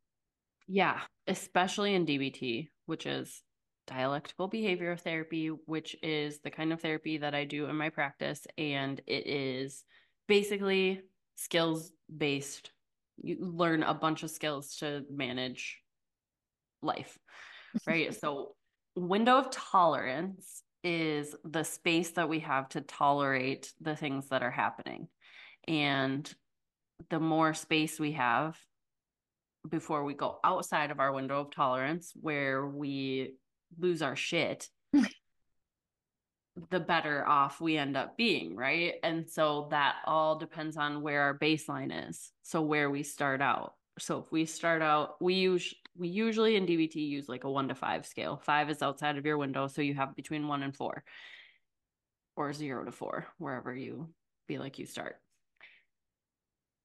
Yeah, 0.66 1.00
especially 1.26 1.94
in 1.94 2.06
DBT, 2.06 2.68
which 2.86 3.06
is 3.06 3.42
dialectical 3.86 4.48
behavior 4.48 4.96
therapy, 4.96 5.48
which 5.48 5.96
is 6.02 6.40
the 6.40 6.50
kind 6.50 6.72
of 6.72 6.80
therapy 6.80 7.18
that 7.18 7.34
I 7.34 7.44
do 7.44 7.66
in 7.66 7.76
my 7.76 7.88
practice. 7.88 8.46
And 8.56 9.00
it 9.06 9.26
is 9.26 9.84
basically 10.28 11.02
skills 11.36 11.92
based. 12.14 12.70
You 13.16 13.38
learn 13.40 13.82
a 13.82 13.94
bunch 13.94 14.22
of 14.22 14.30
skills 14.30 14.76
to 14.76 15.04
manage 15.10 15.78
life, 16.82 17.18
right? 17.86 18.14
so, 18.20 18.54
window 18.94 19.38
of 19.38 19.50
tolerance 19.50 20.62
is 20.84 21.34
the 21.44 21.64
space 21.64 22.10
that 22.12 22.28
we 22.28 22.40
have 22.40 22.68
to 22.70 22.80
tolerate 22.80 23.72
the 23.80 23.96
things 23.96 24.28
that 24.28 24.42
are 24.42 24.50
happening. 24.50 25.08
And 25.66 26.32
the 27.10 27.20
more 27.20 27.54
space 27.54 27.98
we 28.00 28.12
have, 28.12 28.56
before 29.68 30.04
we 30.04 30.14
go 30.14 30.38
outside 30.44 30.90
of 30.90 31.00
our 31.00 31.12
window 31.12 31.40
of 31.40 31.50
tolerance 31.50 32.12
where 32.20 32.66
we 32.66 33.34
lose 33.78 34.02
our 34.02 34.16
shit 34.16 34.68
the 36.70 36.80
better 36.80 37.26
off 37.28 37.60
we 37.60 37.76
end 37.76 37.96
up 37.96 38.16
being 38.16 38.56
right? 38.56 38.94
And 39.02 39.28
so 39.28 39.68
that 39.70 39.96
all 40.06 40.38
depends 40.38 40.76
on 40.76 41.02
where 41.02 41.22
our 41.22 41.38
baseline 41.38 42.08
is. 42.08 42.32
So 42.42 42.62
where 42.62 42.90
we 42.90 43.04
start 43.04 43.40
out. 43.40 43.74
So 43.98 44.18
if 44.18 44.32
we 44.32 44.44
start 44.44 44.82
out 44.82 45.16
we 45.20 45.34
use 45.34 45.72
we 45.98 46.08
usually 46.08 46.56
in 46.56 46.66
dbt 46.66 46.94
use 46.94 47.28
like 47.28 47.44
a 47.44 47.50
one 47.50 47.68
to 47.68 47.74
five 47.74 48.06
scale 48.06 48.40
five 48.44 48.70
is 48.70 48.82
outside 48.82 49.18
of 49.18 49.26
your 49.26 49.36
window 49.38 49.66
so 49.66 49.82
you 49.82 49.94
have 49.94 50.14
between 50.14 50.48
one 50.48 50.62
and 50.62 50.76
four 50.76 51.02
or 52.36 52.52
zero 52.52 52.84
to 52.84 52.92
four 52.92 53.26
wherever 53.38 53.74
you 53.74 54.08
feel 54.46 54.60
like 54.60 54.78
you 54.78 54.86
start 54.86 55.16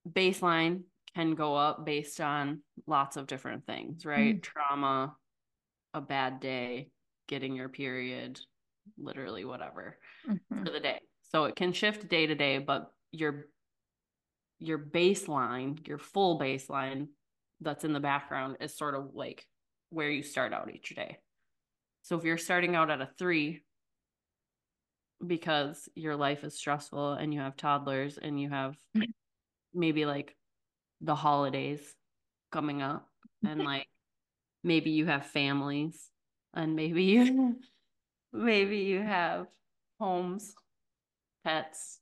baseline 0.10 0.84
can 1.16 1.36
go 1.36 1.56
up 1.56 1.86
based 1.86 2.20
on 2.20 2.62
lots 2.88 3.18
of 3.18 3.28
different 3.28 3.66
things, 3.66 4.06
right? 4.06 4.42
Trauma, 4.42 5.16
a 5.94 6.02
bad 6.02 6.40
day, 6.40 6.90
getting 7.28 7.56
your 7.56 7.70
period, 7.70 8.40
literally 8.98 9.46
whatever 9.46 10.00
Mhm. 10.28 10.66
for 10.66 10.72
the 10.72 10.80
day. 10.80 11.02
So 11.22 11.46
it 11.46 11.56
can 11.56 11.72
shift 11.72 12.08
day 12.08 12.28
to 12.28 12.36
day, 12.36 12.58
but 12.58 12.92
your 13.12 13.48
your 14.60 14.80
baseline, 14.80 15.86
your 15.88 15.98
full 15.98 16.40
baseline 16.40 17.10
that's 17.64 17.84
in 17.84 17.94
the 17.94 18.00
background 18.00 18.58
is 18.60 18.78
sort 18.78 18.96
of 18.96 19.12
like 19.14 19.46
where 19.90 20.10
you 20.10 20.24
start 20.24 20.54
out 20.54 20.74
each 20.74 20.94
day. 20.96 21.18
So 22.02 22.18
if 22.18 22.24
you're 22.24 22.38
starting 22.38 22.76
out 22.76 22.90
at 22.90 23.02
a 23.02 23.10
three 23.18 23.64
because 25.26 25.88
your 25.96 26.16
life 26.16 26.44
is 26.44 26.58
stressful 26.58 27.14
and 27.14 27.34
you 27.34 27.40
have 27.40 27.56
toddlers 27.56 28.18
and 28.18 28.40
you 28.40 28.50
have 28.50 28.76
maybe 29.74 30.06
like 30.06 30.36
the 31.02 31.16
holidays 31.16 31.96
coming 32.52 32.82
up 32.82 33.08
and 33.48 33.64
like 33.64 33.88
maybe 34.64 34.92
you 34.92 35.06
have 35.06 35.26
families 35.26 36.10
and 36.54 36.76
maybe 36.76 37.04
you 37.04 37.56
maybe 38.34 38.80
you 38.80 39.02
have 39.02 39.46
homes 40.00 40.54
pets 41.46 42.00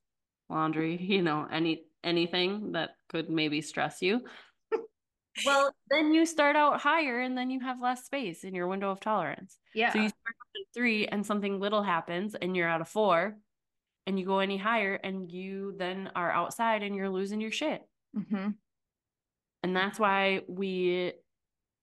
laundry 0.49 0.97
you 0.97 1.21
know 1.21 1.47
any 1.51 1.83
anything 2.03 2.71
that 2.71 2.91
could 3.09 3.29
maybe 3.29 3.61
stress 3.61 4.01
you 4.01 4.21
well 5.45 5.73
then 5.89 6.13
you 6.13 6.25
start 6.25 6.55
out 6.55 6.81
higher 6.81 7.19
and 7.21 7.37
then 7.37 7.49
you 7.49 7.59
have 7.59 7.81
less 7.81 8.05
space 8.05 8.43
in 8.43 8.53
your 8.53 8.67
window 8.67 8.91
of 8.91 8.99
tolerance. 8.99 9.57
Yeah. 9.73 9.93
so 9.93 9.99
you 9.99 10.09
start 10.09 10.35
out 10.39 10.59
at 10.59 10.73
three 10.73 11.07
and 11.07 11.25
something 11.25 11.59
little 11.59 11.83
happens 11.83 12.35
and 12.35 12.55
you're 12.55 12.67
at 12.67 12.81
a 12.81 12.85
four 12.85 13.37
and 14.07 14.19
you 14.19 14.25
go 14.25 14.39
any 14.39 14.57
higher 14.57 14.95
and 14.95 15.31
you 15.31 15.75
then 15.77 16.09
are 16.15 16.31
outside 16.31 16.83
and 16.83 16.95
you're 16.95 17.09
losing 17.09 17.39
your 17.39 17.51
shit. 17.51 17.81
Hmm 18.29 18.49
and 19.63 19.75
that's 19.75 19.99
why 19.99 20.41
we 20.47 21.13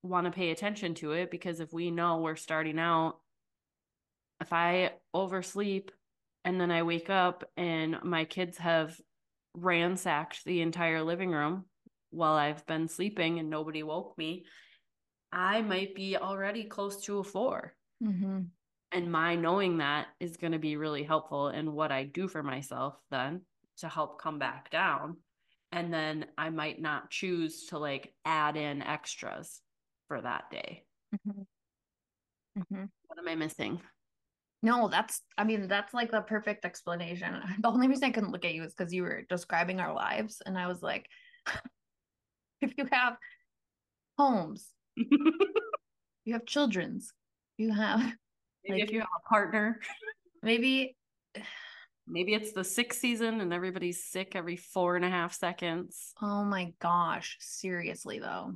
want 0.03 0.27
to 0.27 0.33
pay 0.33 0.51
attention 0.51 0.95
to 0.95 1.13
it 1.13 1.31
because 1.31 1.61
if 1.61 1.73
we 1.73 1.91
know 1.91 2.19
we're 2.19 2.37
starting 2.37 2.79
out, 2.79 3.19
if 4.41 4.53
I 4.53 4.93
oversleep 5.15 5.91
and 6.45 6.61
then 6.61 6.71
I 6.71 6.83
wake 6.83 7.11
up 7.11 7.45
and 7.57 7.99
my 8.03 8.25
kids 8.25 8.59
have 8.59 8.99
ransacked 9.55 10.45
the 10.45 10.61
entire 10.61 11.03
living 11.03 11.31
room 11.31 11.65
while 12.11 12.35
I've 12.35 12.67
been 12.67 12.89
sleeping 12.89 13.39
and 13.39 13.51
nobody 13.51 13.83
woke 13.83 14.17
me, 14.19 14.45
I 15.33 15.63
might 15.63 15.95
be 15.95 16.17
already 16.17 16.65
close 16.65 17.05
to 17.05 17.19
a 17.19 17.25
four. 17.25 17.75
hmm 18.03 18.41
And 18.93 19.13
my 19.13 19.35
knowing 19.35 19.79
that 19.79 20.07
is 20.19 20.37
going 20.37 20.53
to 20.53 20.59
be 20.59 20.77
really 20.77 21.03
helpful 21.03 21.49
in 21.49 21.73
what 21.73 21.93
I 21.93 22.05
do 22.05 22.29
for 22.29 22.43
myself 22.43 22.95
then 23.11 23.43
to 23.79 23.89
help 23.89 24.21
come 24.21 24.39
back 24.39 24.71
down. 24.71 25.19
And 25.71 25.93
then 25.93 26.27
I 26.39 26.49
might 26.49 26.81
not 26.81 27.11
choose 27.11 27.67
to 27.67 27.79
like 27.79 28.15
add 28.25 28.57
in 28.57 28.83
extras 28.83 29.61
for 30.09 30.21
that 30.21 30.51
day. 30.51 30.85
hmm 31.13 31.43
hmm 32.57 32.85
What 33.07 33.19
am 33.19 33.29
I 33.29 33.35
missing? 33.35 33.81
No, 34.63 34.89
that's, 34.89 35.23
I 35.37 35.45
mean, 35.45 35.69
that's 35.69 35.95
like 35.95 36.11
the 36.11 36.21
perfect 36.21 36.65
explanation. 36.65 37.41
The 37.61 37.69
only 37.69 37.87
reason 37.89 38.05
I 38.05 38.11
couldn't 38.11 38.33
look 38.33 38.45
at 38.45 38.55
you 38.55 38.65
is 38.65 38.75
because 38.75 38.93
you 38.93 39.03
were 39.03 39.23
describing 39.29 39.79
our 39.81 39.95
lives. 39.95 40.43
And 40.45 40.59
I 40.59 40.67
was 40.67 40.83
like, 40.83 41.07
if 42.63 42.73
you 42.77 42.87
have 42.91 43.17
homes, 44.17 44.69
you 44.97 46.33
have 46.33 46.47
children's, 46.47 47.13
you 47.57 47.73
have 47.73 48.13
Maybe 48.65 48.81
Like- 48.81 48.89
if 48.89 48.93
you 48.93 49.01
have 49.01 49.09
a 49.17 49.29
partner, 49.29 49.81
maybe, 50.43 50.97
maybe 52.07 52.35
it's 52.35 52.53
the 52.53 52.65
sixth 52.65 53.01
season 53.01 53.41
and 53.41 53.53
everybody's 53.53 54.05
sick 54.05 54.35
every 54.35 54.57
four 54.57 54.97
and 54.97 55.05
a 55.05 55.11
half 55.11 55.33
seconds. 55.33 56.13
oh 56.21 56.45
my 56.45 56.73
gosh, 56.81 57.37
seriously 57.41 58.19
though. 58.19 58.55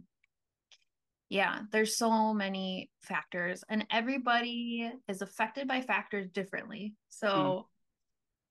Yeah, 1.28 1.60
there's 1.70 1.96
so 1.96 2.34
many 2.34 2.90
factors, 3.00 3.64
and 3.70 3.86
everybody 3.90 4.92
is 5.08 5.22
affected 5.22 5.66
by 5.66 5.80
factors 5.80 6.28
differently. 6.28 6.94
So 7.08 7.68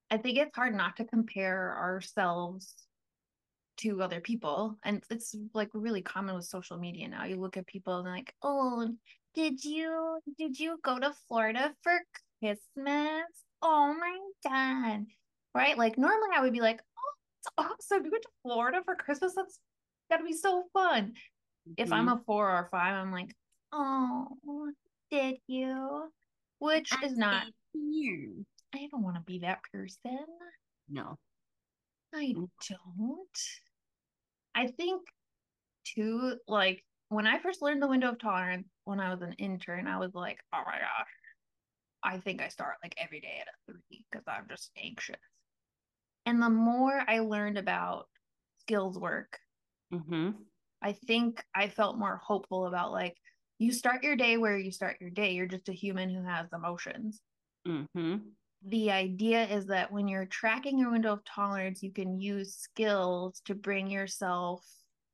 hmm. 0.09 0.15
I 0.15 0.17
think 0.17 0.39
it's 0.39 0.55
hard 0.55 0.73
not 0.73 0.95
to 0.95 1.05
compare 1.05 1.77
ourselves 1.77 2.73
to 3.81 4.01
other 4.01 4.21
people. 4.21 4.77
And 4.83 5.03
it's 5.09 5.35
like 5.53 5.69
really 5.73 6.01
common 6.01 6.35
with 6.35 6.45
social 6.45 6.77
media 6.77 7.07
now. 7.07 7.25
You 7.25 7.37
look 7.37 7.57
at 7.57 7.67
people 7.67 7.97
and 7.99 8.07
like, 8.07 8.33
oh, 8.43 8.89
did 9.33 9.63
you 9.63 10.19
did 10.37 10.59
you 10.59 10.79
go 10.83 10.99
to 10.99 11.13
Florida 11.27 11.73
for 11.81 11.99
Christmas? 12.39 13.25
Oh 13.61 13.95
my 13.99 14.19
god. 14.43 15.05
Right? 15.53 15.77
Like 15.77 15.97
normally 15.97 16.29
I 16.35 16.41
would 16.41 16.53
be 16.53 16.61
like, 16.61 16.81
oh, 16.97 17.13
it's 17.39 17.47
awesome. 17.91 18.05
You 18.05 18.11
went 18.11 18.23
to 18.23 18.29
Florida 18.43 18.81
for 18.85 18.95
Christmas. 18.95 19.33
That's 19.35 19.59
gotta 20.09 20.23
be 20.23 20.33
so 20.33 20.65
fun. 20.73 21.13
If 21.77 21.91
I'm 21.93 22.07
Mhm. 22.07 22.19
a 22.19 22.23
four 22.25 22.49
or 22.49 22.67
five, 22.69 22.95
I'm 22.95 23.11
like, 23.11 23.35
oh, 23.71 24.71
did 25.09 25.37
you? 25.47 26.11
Which 26.59 26.91
is 27.03 27.17
not 27.17 27.45
you. 27.73 28.45
I 28.73 28.87
don't 28.91 29.03
want 29.03 29.15
to 29.15 29.21
be 29.21 29.39
that 29.39 29.63
person. 29.71 30.25
No. 30.89 31.17
I 32.13 32.33
Mm. 32.35 32.49
don't. 32.69 33.61
I 34.55 34.67
think 34.67 35.03
too, 35.85 36.39
like 36.47 36.85
when 37.09 37.27
I 37.27 37.39
first 37.39 37.61
learned 37.61 37.81
the 37.81 37.87
window 37.87 38.09
of 38.11 38.19
tolerance 38.19 38.69
when 38.85 38.99
I 38.99 39.11
was 39.13 39.21
an 39.21 39.33
intern, 39.33 39.87
I 39.87 39.99
was 39.99 40.13
like, 40.13 40.39
oh 40.53 40.63
my 40.65 40.79
gosh, 40.79 41.09
I 42.03 42.19
think 42.19 42.41
I 42.41 42.49
start 42.49 42.77
like 42.83 42.95
every 42.97 43.21
day 43.21 43.41
at 43.41 43.47
a 43.47 43.71
three 43.73 44.05
because 44.11 44.25
I'm 44.27 44.47
just 44.49 44.71
anxious. 44.77 45.21
And 46.25 46.41
the 46.41 46.49
more 46.49 46.99
I 47.07 47.19
learned 47.19 47.59
about 47.59 48.09
skills 48.57 48.97
work, 48.97 49.39
Mm-hmm. 49.93 50.31
I 50.81 50.93
think 50.93 51.43
I 51.55 51.69
felt 51.69 51.97
more 51.97 52.17
hopeful 52.17 52.65
about 52.67 52.91
like 52.91 53.17
you 53.59 53.71
start 53.71 54.03
your 54.03 54.15
day 54.15 54.37
where 54.37 54.57
you 54.57 54.71
start 54.71 54.97
your 55.01 55.09
day. 55.11 55.31
You're 55.33 55.47
just 55.47 55.69
a 55.69 55.73
human 55.73 56.09
who 56.09 56.23
has 56.23 56.47
emotions 56.53 57.21
Mm-hmm. 57.67 58.15
The 58.65 58.91
idea 58.91 59.43
is 59.45 59.65
that 59.67 59.91
when 59.91 60.07
you're 60.07 60.25
tracking 60.25 60.77
your 60.77 60.91
window 60.91 61.13
of 61.13 61.23
tolerance, 61.25 61.81
you 61.81 61.91
can 61.91 62.19
use 62.19 62.55
skills 62.55 63.41
to 63.45 63.55
bring 63.55 63.89
yourself 63.89 64.65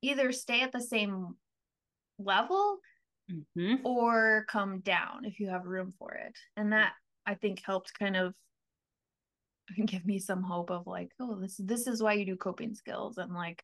either 0.01 0.31
stay 0.31 0.61
at 0.61 0.71
the 0.71 0.81
same 0.81 1.35
level 2.19 2.79
Mm-hmm. 3.29 3.85
or 3.85 4.45
come 4.47 4.79
down 4.79 5.25
if 5.25 5.37
you 5.37 5.49
have 5.49 5.65
room 5.65 5.93
for 5.99 6.13
it. 6.13 6.33
And 6.55 6.71
that 6.71 6.93
I 7.25 7.33
think 7.33 7.61
helped 7.65 7.91
kind 7.99 8.15
of 8.15 8.33
give 9.85 10.05
me 10.05 10.17
some 10.17 10.43
hope 10.43 10.71
of 10.71 10.87
like, 10.87 11.11
oh, 11.19 11.35
this 11.35 11.59
this 11.61 11.87
is 11.87 12.01
why 12.01 12.13
you 12.13 12.25
do 12.25 12.37
coping 12.37 12.73
skills 12.73 13.17
and 13.17 13.33
like 13.33 13.61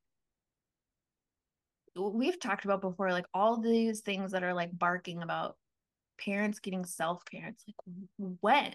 we've 1.95 2.39
talked 2.39 2.65
about 2.65 2.81
before 2.81 3.11
like 3.11 3.27
all 3.33 3.61
these 3.61 4.01
things 4.01 4.31
that 4.31 4.43
are 4.43 4.53
like 4.53 4.77
barking 4.77 5.21
about 5.21 5.55
parents 6.19 6.59
getting 6.59 6.85
self 6.85 7.23
parents 7.25 7.63
like 7.67 8.35
when 8.41 8.73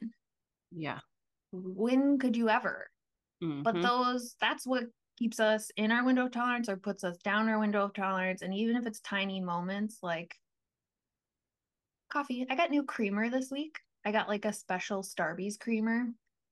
Yeah. 0.70 1.00
when 1.52 2.18
could 2.18 2.36
you 2.36 2.48
ever 2.48 2.90
but 3.64 3.74
Mhm. 3.76 3.82
those 3.82 4.36
that's 4.40 4.66
what 4.66 4.84
keeps 5.18 5.40
us 5.40 5.70
in 5.76 5.92
our 5.92 6.04
window 6.04 6.26
of 6.26 6.32
tolerance 6.32 6.68
or 6.68 6.76
puts 6.76 7.04
us 7.04 7.18
down 7.18 7.48
our 7.48 7.58
window 7.58 7.84
of 7.84 7.94
tolerance 7.94 8.42
and 8.42 8.54
even 8.54 8.76
if 8.76 8.86
it's 8.86 9.00
tiny 9.00 9.40
moments 9.40 9.98
like 10.02 10.36
coffee 12.10 12.46
i 12.50 12.54
got 12.56 12.70
new 12.70 12.82
creamer 12.82 13.28
this 13.30 13.50
week 13.50 13.78
i 14.04 14.12
got 14.12 14.28
like 14.28 14.44
a 14.44 14.52
special 14.52 15.02
starbucks 15.02 15.58
creamer 15.58 16.06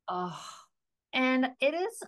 Oh, 0.09 0.67
and 1.13 1.51
it 1.61 1.75
is 1.75 2.03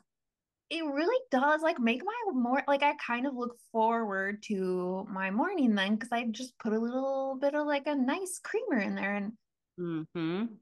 it 0.71 0.85
really 0.85 1.21
does 1.31 1.63
like 1.63 1.79
make 1.79 2.03
my 2.05 2.33
more 2.33 2.63
like 2.69 2.83
i 2.83 2.95
kind 2.95 3.27
of 3.27 3.35
look 3.35 3.57
forward 3.73 4.43
to 4.45 5.07
my 5.11 5.31
morning 5.31 5.75
then 5.75 5.95
because 5.95 6.13
i 6.13 6.25
just 6.27 6.59
put 6.59 6.73
a 6.73 6.79
little 6.79 7.39
bit 7.41 7.55
of 7.55 7.67
like 7.67 7.87
a 7.87 7.95
nice 7.95 8.39
creamer 8.39 8.79
in 8.79 8.95
there 8.95 9.15
and 9.17 9.33
mm-hmm. 9.79 10.59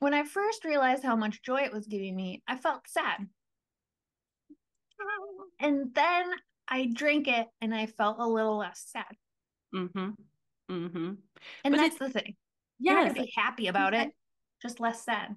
When 0.00 0.12
i 0.14 0.24
first 0.24 0.64
realized 0.64 1.04
how 1.04 1.16
much 1.16 1.42
joy 1.42 1.60
it 1.62 1.72
was 1.72 1.86
giving 1.86 2.14
me 2.16 2.42
i 2.48 2.56
felt 2.56 2.82
sad 2.88 3.26
and 5.60 5.94
then 5.94 6.24
I 6.68 6.86
drank 6.92 7.28
it 7.28 7.48
and 7.60 7.74
I 7.74 7.86
felt 7.86 8.18
a 8.18 8.26
little 8.26 8.56
less 8.58 8.84
sad. 8.86 9.16
Mm-hmm. 9.74 10.10
Mm-hmm. 10.70 11.12
And 11.64 11.74
But 11.74 11.76
that's 11.76 11.98
the 11.98 12.10
thing. 12.10 12.36
You're 12.78 12.94
not 12.94 13.04
Yes. 13.04 13.14
gonna 13.14 13.26
be 13.26 13.32
happy 13.36 13.66
about 13.66 13.94
it, 13.94 14.10
just 14.62 14.80
less 14.80 15.04
sad. 15.04 15.36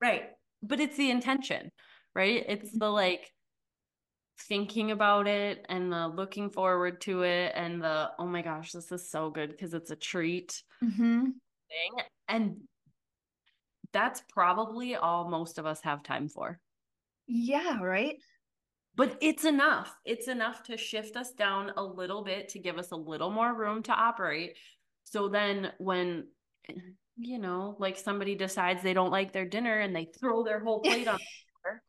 Right. 0.00 0.30
But 0.62 0.80
it's 0.80 0.96
the 0.96 1.10
intention, 1.10 1.70
right? 2.14 2.44
It's 2.48 2.76
the 2.76 2.88
like 2.88 3.30
thinking 4.48 4.90
about 4.90 5.28
it 5.28 5.64
and 5.68 5.92
the 5.92 6.08
looking 6.08 6.50
forward 6.50 7.00
to 7.02 7.22
it 7.22 7.52
and 7.54 7.82
the, 7.82 8.10
oh 8.18 8.26
my 8.26 8.42
gosh, 8.42 8.72
this 8.72 8.90
is 8.90 9.08
so 9.10 9.30
good 9.30 9.50
because 9.50 9.74
it's 9.74 9.90
a 9.90 9.96
treat 9.96 10.62
Mm-hmm. 10.82 11.24
thing. 11.24 12.04
And 12.28 12.56
that's 13.92 14.22
probably 14.28 14.94
all 14.94 15.28
most 15.28 15.58
of 15.58 15.66
us 15.66 15.80
have 15.82 16.02
time 16.02 16.28
for. 16.28 16.58
Yeah, 17.26 17.80
right? 17.80 18.16
But 18.94 19.16
it's 19.20 19.44
enough. 19.44 19.94
It's 20.04 20.28
enough 20.28 20.64
to 20.64 20.76
shift 20.76 21.16
us 21.16 21.32
down 21.32 21.72
a 21.76 21.82
little 21.82 22.22
bit 22.22 22.50
to 22.50 22.58
give 22.58 22.78
us 22.78 22.90
a 22.90 22.96
little 22.96 23.30
more 23.30 23.54
room 23.54 23.82
to 23.84 23.92
operate. 23.92 24.56
So 25.04 25.28
then 25.28 25.72
when 25.78 26.26
you 27.16 27.38
know, 27.38 27.76
like 27.78 27.96
somebody 27.96 28.34
decides 28.34 28.82
they 28.82 28.94
don't 28.94 29.10
like 29.10 29.32
their 29.32 29.44
dinner 29.44 29.78
and 29.78 29.94
they 29.94 30.08
throw 30.18 30.42
their 30.42 30.60
whole 30.60 30.80
plate 30.84 31.08
on 31.08 31.18
the 31.18 31.26
floor 31.62 31.82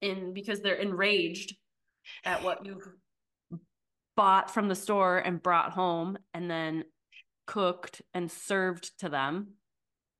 in 0.00 0.32
because 0.32 0.60
they're 0.60 0.74
enraged 0.74 1.54
at 2.24 2.42
what 2.42 2.64
you've 2.64 2.88
bought 4.16 4.52
from 4.52 4.68
the 4.68 4.74
store 4.74 5.18
and 5.18 5.42
brought 5.42 5.72
home 5.72 6.16
and 6.32 6.50
then 6.50 6.84
cooked 7.46 8.02
and 8.14 8.30
served 8.30 8.98
to 8.98 9.08
them, 9.08 9.54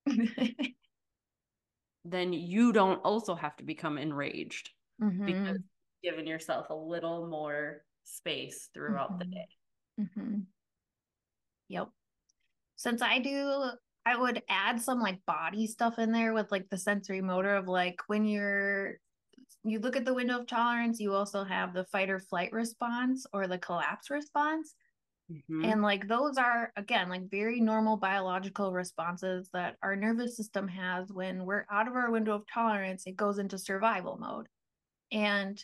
then 2.05 2.33
you 2.33 2.73
don't 2.73 2.99
also 2.99 3.35
have 3.35 3.57
to 3.57 3.65
become 3.65 3.99
enraged 3.99 4.71
Mhm. 5.01 5.27
because 5.27 5.59
you've 6.03 6.13
given 6.15 6.27
yourself 6.27 6.71
a 6.71 6.75
little 6.75 7.27
more 7.27 7.85
space 8.05 8.69
throughout 8.73 9.19
the 9.19 9.25
Mhm. 9.25 9.33
day. 9.33 9.49
Mm-hmm. 10.01 10.41
Yep. 11.69 11.91
Since 12.77 13.03
I 13.03 13.19
do, 13.19 13.71
I 14.05 14.17
would 14.17 14.43
add 14.49 14.81
some 14.81 15.01
like 15.01 15.25
body 15.27 15.67
stuff 15.67 15.99
in 15.99 16.13
there 16.13 16.33
with 16.33 16.53
like 16.53 16.69
the 16.71 16.79
sensory 16.79 17.21
motor 17.21 17.57
of 17.57 17.67
like 17.69 18.01
when 18.09 18.25
you're 18.25 18.99
you 19.65 19.81
look 19.81 19.97
at 19.97 20.05
the 20.05 20.15
window 20.15 20.41
of 20.41 20.47
tolerance, 20.47 21.01
you 21.01 21.13
also 21.15 21.45
have 21.45 21.75
the 21.75 21.85
fight 21.87 22.11
or 22.11 22.21
flight 22.21 22.53
response 22.53 23.27
or 23.33 23.47
the 23.49 23.59
collapse 23.59 24.11
response. 24.11 24.75
Mm-hmm. 25.31 25.65
And 25.65 25.83
like 25.83 26.07
those 26.07 26.37
are 26.39 26.73
again 26.77 27.09
like 27.09 27.31
very 27.31 27.61
normal 27.61 27.97
biological 27.97 28.73
responses 28.73 29.49
that 29.53 29.77
our 29.83 29.97
nervous 29.97 30.37
system 30.37 30.69
has 30.69 31.11
when 31.11 31.45
we're 31.45 31.67
out 31.71 31.89
of 31.89 31.95
our 31.95 32.11
window 32.11 32.35
of 32.35 32.45
tolerance, 32.53 33.05
it 33.07 33.17
goes 33.17 33.39
into 33.39 33.59
survival 33.59 34.19
mode. 34.21 34.47
And 35.11 35.63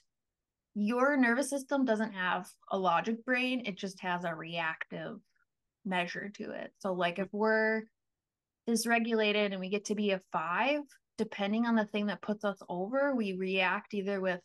your 0.74 1.16
nervous 1.16 1.50
system 1.50 1.84
doesn't 1.84 2.12
have 2.12 2.48
a 2.70 2.78
logic 2.78 3.24
brain, 3.24 3.62
it 3.66 3.76
just 3.76 4.00
has 4.00 4.24
a 4.24 4.34
reactive 4.34 5.18
measure 5.84 6.30
to 6.36 6.50
it. 6.50 6.72
So 6.78 6.92
like 6.92 7.18
if 7.18 7.28
we're 7.32 7.82
dysregulated 8.68 9.52
and 9.52 9.60
we 9.60 9.68
get 9.68 9.86
to 9.86 9.94
be 9.94 10.10
a 10.10 10.20
5, 10.32 10.80
depending 11.18 11.66
on 11.66 11.74
the 11.76 11.86
thing 11.86 12.06
that 12.06 12.22
puts 12.22 12.44
us 12.44 12.58
over, 12.68 13.14
we 13.14 13.34
react 13.34 13.94
either 13.94 14.20
with 14.20 14.40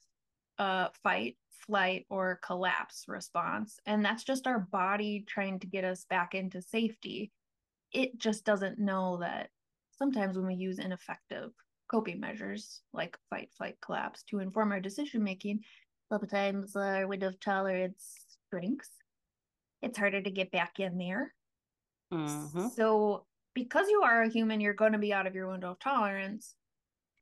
a 0.58 0.90
fight, 1.04 1.38
flight, 1.66 2.06
or 2.10 2.40
collapse 2.44 3.06
response. 3.08 3.80
And 3.86 4.04
that's 4.04 4.24
just 4.24 4.48
our 4.48 4.60
body 4.60 5.26
trying 5.28 5.60
to 5.60 5.68
get 5.68 5.84
us 5.84 6.06
back 6.10 6.36
into 6.36 6.62
safety. 6.62 7.32
It 7.92 8.18
just 8.18 8.46
doesn't 8.46 8.80
know 8.80 9.18
that 9.18 9.50
sometimes 9.98 10.38
when 10.38 10.48
we 10.48 10.56
use 10.56 10.80
ineffective 10.80 11.52
coping 11.90 12.20
measures 12.20 12.82
like 12.94 13.18
fight, 13.30 13.50
flight, 13.58 13.78
collapse 13.82 14.24
to 14.24 14.40
inform 14.40 14.72
our 14.72 14.80
decision 14.80 15.24
making, 15.24 15.62
sometimes 16.10 16.76
our 16.76 17.08
window 17.08 17.28
of 17.30 17.40
tolerance 17.40 18.16
shrinks. 18.50 18.90
It's 19.82 19.98
harder 19.98 20.22
to 20.22 20.32
get 20.32 20.52
back 20.52 20.80
in 20.80 20.98
there. 20.98 21.34
Mm-hmm. 22.14 22.68
So, 22.76 23.26
because 23.54 23.90
you 23.90 24.02
are 24.04 24.24
a 24.24 24.30
human, 24.30 24.62
you're 24.62 24.74
going 24.74 24.92
to 24.92 24.98
be 24.98 25.14
out 25.14 25.28
of 25.28 25.36
your 25.36 25.50
window 25.50 25.72
of 25.72 25.80
tolerance 25.80 26.56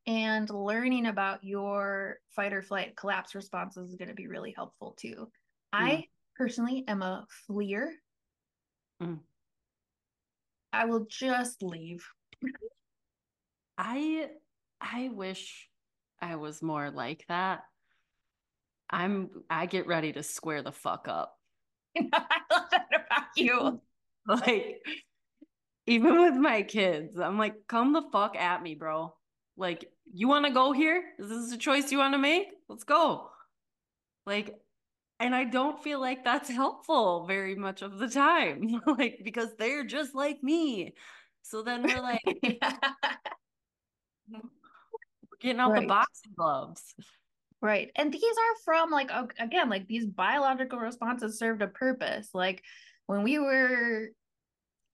and 0.08 0.50
learning 0.50 1.08
about 1.08 1.44
your 1.44 2.18
fight 2.36 2.54
or 2.54 2.62
flight 2.62 2.96
collapse 2.96 3.36
responses 3.36 3.90
is 3.90 3.96
going 3.96 4.10
to 4.10 4.16
be 4.16 4.28
really 4.28 4.54
helpful 4.56 4.96
too. 5.00 5.16
Mm. 5.16 5.28
I 5.74 6.06
personally 6.36 6.84
am 6.88 7.02
a 7.02 7.26
fleer. 7.48 7.94
Mm. 9.02 9.20
I 10.72 10.86
will 10.86 11.06
just 11.10 11.64
leave. 11.64 12.06
I 13.78 14.30
I 14.80 15.10
wish 15.14 15.70
I 16.22 16.36
was 16.36 16.62
more 16.62 16.92
like 16.92 17.26
that. 17.28 17.62
I'm 18.90 19.30
I 19.50 19.66
get 19.66 19.88
ready 19.88 20.14
to 20.14 20.24
square 20.24 20.62
the 20.62 20.72
fuck 20.72 21.08
up. 21.08 21.38
I 21.98 22.02
love 22.52 22.70
that 22.72 22.88
about 22.94 23.28
you. 23.36 23.82
Like 24.28 24.82
even 25.88 26.20
with 26.20 26.34
my 26.34 26.64
kids, 26.64 27.20
I'm 27.20 27.38
like, 27.38 27.68
come 27.68 27.94
the 27.94 28.04
fuck 28.12 28.36
at 28.36 28.64
me, 28.64 28.74
bro. 28.76 29.14
Like, 29.56 29.86
you 30.16 30.30
want 30.30 30.46
to 30.46 30.52
go 30.52 30.72
here? 30.72 31.04
Is 31.20 31.28
this 31.28 31.52
a 31.52 31.58
choice 31.58 31.92
you 31.92 31.98
want 31.98 32.14
to 32.14 32.18
make? 32.18 32.48
Let's 32.70 32.86
go. 32.86 33.30
Like, 34.26 34.56
and 35.20 35.36
I 35.36 35.44
don't 35.44 35.84
feel 35.84 36.00
like 36.00 36.24
that's 36.24 36.50
helpful 36.62 37.26
very 37.28 37.56
much 37.56 37.82
of 37.82 38.00
the 38.00 38.08
time, 38.08 38.82
like, 38.98 39.20
because 39.24 39.50
they're 39.58 39.84
just 39.84 40.16
like 40.16 40.42
me. 40.42 40.94
So 41.42 41.64
then 41.64 41.84
we're 41.84 42.02
like, 42.02 42.22
we're 44.32 44.40
getting 45.42 45.60
out 45.60 45.72
right. 45.72 45.82
the 45.82 45.88
boxing 45.88 46.32
gloves. 46.36 46.96
Right. 47.62 47.92
And 47.98 48.12
these 48.12 48.24
are 48.24 48.56
from, 48.64 48.92
like, 48.92 49.12
again, 49.38 49.70
like 49.70 49.86
these 49.88 50.06
biological 50.06 50.80
responses 50.80 51.38
served 51.38 51.62
a 51.62 51.68
purpose. 51.68 52.30
Like, 52.34 52.64
when 53.08 53.22
we 53.22 53.38
were 53.38 54.12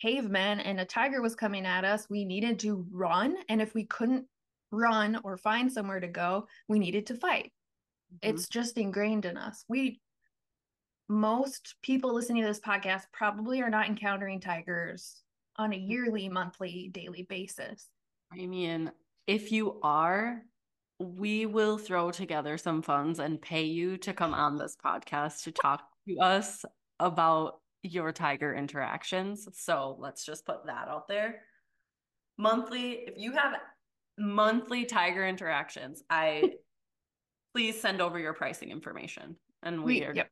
cavemen 0.02 0.62
and 0.62 0.80
a 0.80 0.86
tiger 0.86 1.22
was 1.22 1.36
coming 1.36 1.68
at 1.68 1.86
us, 1.86 2.10
we 2.10 2.26
needed 2.26 2.58
to 2.60 2.88
run. 2.92 3.36
And 3.50 3.62
if 3.62 3.76
we 3.76 3.86
couldn't 3.86 4.26
run 4.72 5.20
or 5.24 5.38
find 5.38 5.72
somewhere 5.72 6.00
to 6.00 6.08
go, 6.08 6.48
we 6.68 6.80
needed 6.80 7.06
to 7.08 7.16
fight. 7.16 7.52
Mm-hmm. 8.14 8.36
It's 8.36 8.48
just 8.48 8.78
ingrained 8.78 9.26
in 9.26 9.38
us. 9.38 9.64
We 9.68 10.00
most 11.10 11.76
people 11.82 12.14
listening 12.14 12.44
to 12.44 12.48
this 12.48 12.62
podcast 12.62 13.04
probably 13.12 13.62
are 13.62 13.70
not 13.70 13.88
encountering 13.88 14.40
tigers 14.40 15.22
on 15.58 15.74
a 15.74 15.78
yearly, 15.78 16.30
monthly, 16.30 16.90
daily 16.94 17.24
basis. 17.24 17.90
I 18.32 18.46
mean, 18.46 18.92
if 19.28 19.52
you 19.52 19.78
are, 19.84 20.42
we 21.00 21.46
will 21.46 21.78
throw 21.78 22.12
together 22.12 22.58
some 22.58 22.82
funds 22.82 23.20
and 23.20 23.42
pay 23.42 23.64
you 23.64 23.98
to 23.98 24.14
come 24.14 24.34
on 24.34 24.58
this 24.58 24.78
podcast 24.84 25.44
to 25.44 25.52
talk 25.52 25.82
to 26.08 26.18
us 26.20 26.64
about 27.00 27.60
your 27.84 28.12
tiger 28.12 28.54
interactions. 28.54 29.48
So 29.54 29.98
let's 30.00 30.24
just 30.24 30.46
put 30.46 30.66
that 30.66 30.88
out 30.88 31.08
there. 31.08 31.42
Monthly, 32.38 32.92
if 33.08 33.16
you 33.18 33.34
have 33.34 33.54
monthly 34.22 34.86
tiger 34.86 35.28
interactions, 35.28 36.04
I 36.10 36.52
please 37.54 37.82
send 37.82 38.02
over 38.02 38.20
your 38.20 38.34
pricing 38.34 38.72
information 38.72 39.36
and 39.64 39.84
we, 39.84 40.00
we 40.00 40.06
are 40.06 40.14
yep. 40.16 40.30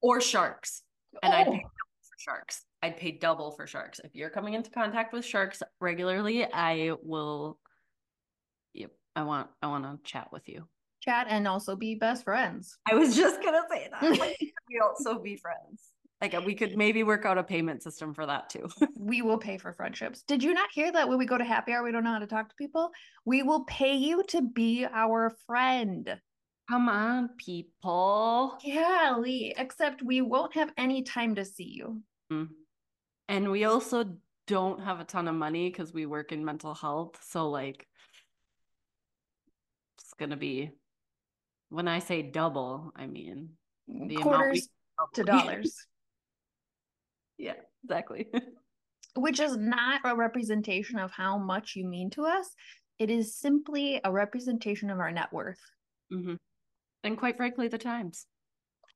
or 0.00 0.20
sharks. 0.20 0.82
And 1.22 1.32
oh. 1.32 1.36
I'd 1.36 1.46
pay 1.46 1.62
oh. 1.64 1.68
for 1.68 2.18
sharks. 2.18 2.64
I'd 2.82 2.96
pay 2.96 3.12
double 3.12 3.52
for 3.52 3.66
sharks. 3.66 4.00
If 4.02 4.14
you're 4.14 4.30
coming 4.30 4.54
into 4.54 4.70
contact 4.70 5.12
with 5.12 5.24
sharks 5.24 5.62
regularly, 5.80 6.44
I 6.44 6.92
will 7.02 7.58
yep, 8.74 8.92
I 9.14 9.22
want 9.22 9.48
I 9.62 9.66
want 9.66 9.84
to 9.84 10.10
chat 10.10 10.28
with 10.32 10.48
you. 10.48 10.66
Chat 11.02 11.26
and 11.30 11.46
also 11.46 11.76
be 11.76 11.94
best 11.94 12.24
friends. 12.24 12.78
I 12.90 12.94
was 12.94 13.16
just 13.16 13.42
gonna 13.42 13.62
say 13.70 13.88
that. 13.92 14.02
we 14.68 14.80
also 14.82 15.20
be 15.20 15.36
friends. 15.36 15.90
Like 16.20 16.34
we 16.46 16.54
could 16.54 16.76
maybe 16.76 17.02
work 17.02 17.26
out 17.26 17.36
a 17.36 17.42
payment 17.42 17.82
system 17.82 18.14
for 18.14 18.24
that 18.24 18.48
too. 18.48 18.68
we 18.98 19.20
will 19.20 19.38
pay 19.38 19.58
for 19.58 19.72
friendships. 19.72 20.22
Did 20.22 20.42
you 20.42 20.54
not 20.54 20.70
hear 20.72 20.90
that 20.90 21.08
when 21.08 21.18
we 21.18 21.26
go 21.26 21.36
to 21.36 21.44
happy 21.44 21.72
hour, 21.72 21.82
we 21.82 21.92
don't 21.92 22.04
know 22.04 22.12
how 22.12 22.18
to 22.18 22.26
talk 22.26 22.48
to 22.48 22.54
people? 22.56 22.90
We 23.26 23.42
will 23.42 23.64
pay 23.64 23.94
you 23.96 24.22
to 24.28 24.42
be 24.42 24.86
our 24.86 25.36
friend. 25.46 26.18
Come 26.70 26.88
on, 26.88 27.30
people. 27.36 28.58
Yeah, 28.64 29.14
Lee. 29.18 29.54
Except 29.56 30.02
we 30.02 30.22
won't 30.22 30.54
have 30.54 30.72
any 30.76 31.02
time 31.02 31.34
to 31.34 31.44
see 31.44 31.68
you. 31.68 32.02
Mm. 32.32 32.48
And 33.28 33.50
we 33.50 33.64
also 33.64 34.16
don't 34.46 34.80
have 34.80 35.00
a 35.00 35.04
ton 35.04 35.28
of 35.28 35.34
money 35.34 35.68
because 35.68 35.92
we 35.92 36.06
work 36.06 36.32
in 36.32 36.44
mental 36.44 36.74
health. 36.74 37.18
So 37.22 37.50
like 37.50 37.86
it's 39.98 40.14
gonna 40.18 40.36
be 40.36 40.70
when 41.68 41.88
I 41.88 41.98
say 41.98 42.22
double, 42.22 42.92
I 42.96 43.06
mean 43.06 43.50
the 43.88 44.16
quarters 44.16 44.68
to 45.14 45.24
dollars. 45.24 45.86
Yeah, 47.38 47.54
exactly. 47.84 48.28
Which 49.16 49.40
is 49.40 49.56
not 49.56 50.02
a 50.04 50.14
representation 50.14 50.98
of 50.98 51.10
how 51.10 51.38
much 51.38 51.74
you 51.74 51.86
mean 51.86 52.10
to 52.10 52.24
us. 52.24 52.50
It 52.98 53.10
is 53.10 53.36
simply 53.36 54.00
a 54.04 54.12
representation 54.12 54.90
of 54.90 54.98
our 54.98 55.10
net 55.10 55.32
worth. 55.32 55.60
Mm-hmm. 56.12 56.34
And 57.04 57.18
quite 57.18 57.36
frankly, 57.36 57.68
the 57.68 57.78
times. 57.78 58.26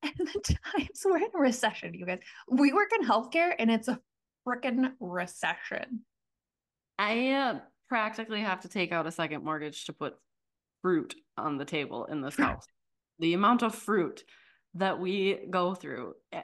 And 0.03 0.15
the 0.17 0.57
times 0.75 1.01
we're 1.05 1.19
in 1.19 1.29
a 1.35 1.39
recession, 1.39 1.93
you 1.93 2.07
guys. 2.07 2.21
We 2.51 2.73
work 2.73 2.91
in 2.99 3.07
healthcare 3.07 3.53
and 3.59 3.71
it's 3.71 3.87
a 3.87 4.01
freaking 4.49 4.93
recession. 4.99 6.01
I 6.99 7.31
uh, 7.33 7.59
practically 7.87 8.41
have 8.41 8.61
to 8.61 8.69
take 8.69 8.93
out 8.93 9.07
a 9.07 9.11
second 9.11 9.45
mortgage 9.45 9.85
to 9.85 9.93
put 9.93 10.15
fruit 10.81 11.15
on 11.37 11.59
the 11.59 11.67
table 11.67 12.07
in 12.07 12.23
this 12.23 12.37
house. 12.37 12.65
the 13.19 13.35
amount 13.35 13.63
of 13.63 13.75
fruit 13.75 14.25
that 14.75 14.99
we 14.99 15.41
go 15.51 15.75
through 15.75 16.15
eh, 16.33 16.43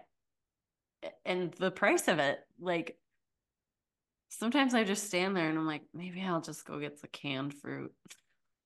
and 1.25 1.53
the 1.55 1.71
price 1.71 2.09
of 2.09 2.19
it 2.19 2.39
like 2.61 2.97
sometimes 4.29 4.75
i 4.75 4.85
just 4.85 5.07
stand 5.07 5.37
there 5.37 5.49
and 5.49 5.59
i'm 5.59 5.67
like 5.67 5.83
maybe 5.95 6.23
i'll 6.23 6.41
just 6.41 6.65
go 6.65 6.79
get 6.79 7.01
the 7.01 7.09
canned 7.09 7.55
fruit. 7.55 7.93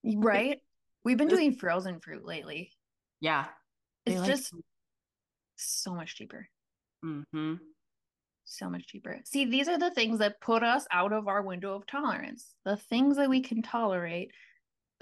Right? 0.05 0.59
We've 1.05 1.19
been 1.19 1.29
doing 1.37 1.55
frozen 1.55 2.01
fruit 2.01 2.25
lately. 2.25 2.73
Yeah. 3.21 3.47
It's 4.07 4.21
like 4.21 4.31
just 4.31 4.55
so 5.57 5.95
much 5.95 6.17
cheaper. 6.17 6.49
Mm-hmm. 7.05 7.55
So 8.45 8.69
much 8.69 8.87
cheaper. 8.87 9.21
See 9.25 9.45
these 9.45 9.69
are 9.69 9.79
the 9.79 9.91
things 9.91 10.19
that 10.19 10.41
put 10.41 10.63
us 10.63 10.87
out 10.91 11.13
of 11.13 11.29
our 11.29 11.43
window 11.43 11.75
of 11.75 11.87
tolerance. 11.87 12.55
The 12.65 12.77
things 12.77 13.17
that 13.17 13.31
we 13.31 13.43
can 13.43 13.63
tolerate. 13.63 14.33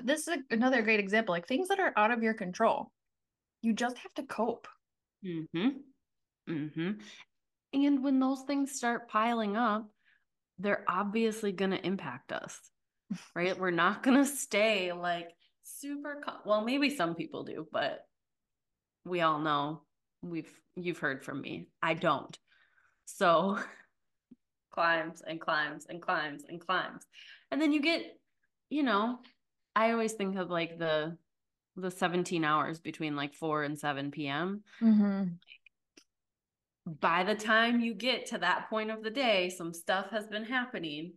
This 0.03 0.29
is 0.29 0.39
another 0.51 0.83
great 0.83 1.01
example 1.01 1.33
like 1.33 1.49
things 1.49 1.69
that 1.69 1.81
are 1.81 1.93
out 1.97 2.11
of 2.11 2.23
your 2.23 2.35
control. 2.35 2.93
You 3.63 3.73
just 3.73 3.99
have 3.99 4.15
to 4.15 4.23
cope. 4.25 4.69
Mm-hmm. 5.25 5.69
Mm-hmm 6.49 6.91
and 7.73 8.03
when 8.03 8.19
those 8.19 8.43
things 8.43 8.73
start 8.73 9.09
piling 9.09 9.57
up, 9.57 9.89
they're 10.59 10.85
obviously 10.89 11.53
going 11.53 11.71
to 11.71 11.87
impact 11.87 12.33
us, 12.33 12.59
right? 13.35 13.59
We're 13.59 13.71
not 13.71 14.03
going 14.03 14.17
to 14.17 14.27
stay 14.27 14.93
like 14.93 15.31
super, 15.63 16.21
com- 16.25 16.41
well, 16.45 16.65
maybe 16.65 16.91
some 16.91 17.15
people 17.15 17.45
do, 17.45 17.67
but 17.71 18.05
we 19.05 19.21
all 19.21 19.39
know 19.39 19.83
we've, 20.23 20.51
you've 20.77 20.99
heard 20.99 21.25
from 21.25 21.41
me. 21.41 21.69
I 21.83 21.95
don't. 21.95 22.37
So 23.05 23.59
climbs 24.73 25.23
and 25.27 25.41
climbs 25.41 25.87
and 25.89 26.01
climbs 26.01 26.45
and 26.49 26.61
climbs. 26.61 27.05
And 27.51 27.61
then 27.61 27.73
you 27.73 27.81
get, 27.81 28.03
you 28.71 28.83
know, 28.83 29.19
I 29.77 29.93
always 29.93 30.13
think 30.15 30.37
of 30.37 30.51
like 30.51 30.79
the, 30.79 31.17
the 31.77 31.91
17 31.91 32.45
hours 32.45 32.81
between 32.81 33.15
like 33.15 33.35
4 33.35 33.63
and 33.63 33.79
7 33.79 34.11
p.m. 34.11 34.63
Mm-hmm 34.83 35.25
by 37.01 37.25
the 37.25 37.35
time 37.35 37.81
you 37.81 37.95
get 37.95 38.27
to 38.27 38.39
that 38.39 38.69
point 38.71 38.91
of 38.91 39.03
the 39.03 39.11
day, 39.11 39.51
some 39.51 39.75
stuff 39.75 40.11
has 40.11 40.27
been 40.27 40.45
happening 40.45 41.13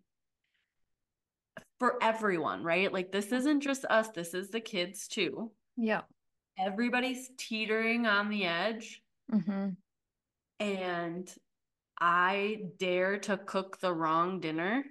for 1.79 1.97
everyone, 2.01 2.63
right? 2.63 2.91
Like 2.91 3.11
this 3.11 3.31
isn't 3.31 3.61
just 3.61 3.85
us, 3.85 4.09
this 4.09 4.33
is 4.33 4.49
the 4.49 4.59
kids 4.59 5.07
too. 5.07 5.51
Yeah. 5.77 6.01
Everybody's 6.59 7.31
teetering 7.37 8.05
on 8.05 8.29
the 8.29 8.45
edge. 8.45 9.01
Mm-hmm. 9.33 9.69
And 10.59 11.35
I 11.99 12.63
dare 12.77 13.17
to 13.19 13.37
cook 13.37 13.79
the 13.79 13.93
wrong 13.93 14.39
dinner 14.39 14.83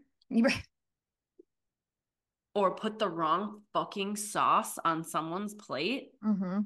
or 2.54 2.74
put 2.74 2.98
the 2.98 3.08
wrong 3.08 3.60
fucking 3.72 4.16
sauce 4.16 4.78
on 4.84 5.04
someone's 5.04 5.54
plate. 5.54 6.10
Mm-hmm. 6.24 6.60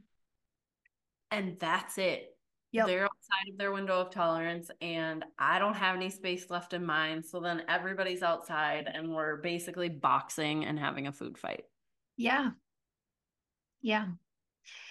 And 1.30 1.56
that's 1.58 1.98
it. 1.98 2.34
Yep. 2.72 2.86
They're 2.86 3.08
outside 3.30 3.50
of 3.50 3.58
their 3.58 3.72
window 3.72 4.00
of 4.00 4.10
tolerance, 4.10 4.70
and 4.80 5.24
I 5.38 5.58
don't 5.58 5.74
have 5.74 5.96
any 5.96 6.10
space 6.10 6.50
left 6.50 6.72
in 6.72 6.84
mine. 6.84 7.22
So 7.22 7.40
then 7.40 7.64
everybody's 7.68 8.22
outside, 8.22 8.86
and 8.86 9.14
we're 9.14 9.36
basically 9.36 9.88
boxing 9.88 10.64
and 10.64 10.78
having 10.78 11.06
a 11.06 11.12
food 11.12 11.38
fight. 11.38 11.66
Yeah. 12.16 12.52
Yeah. 13.82 14.12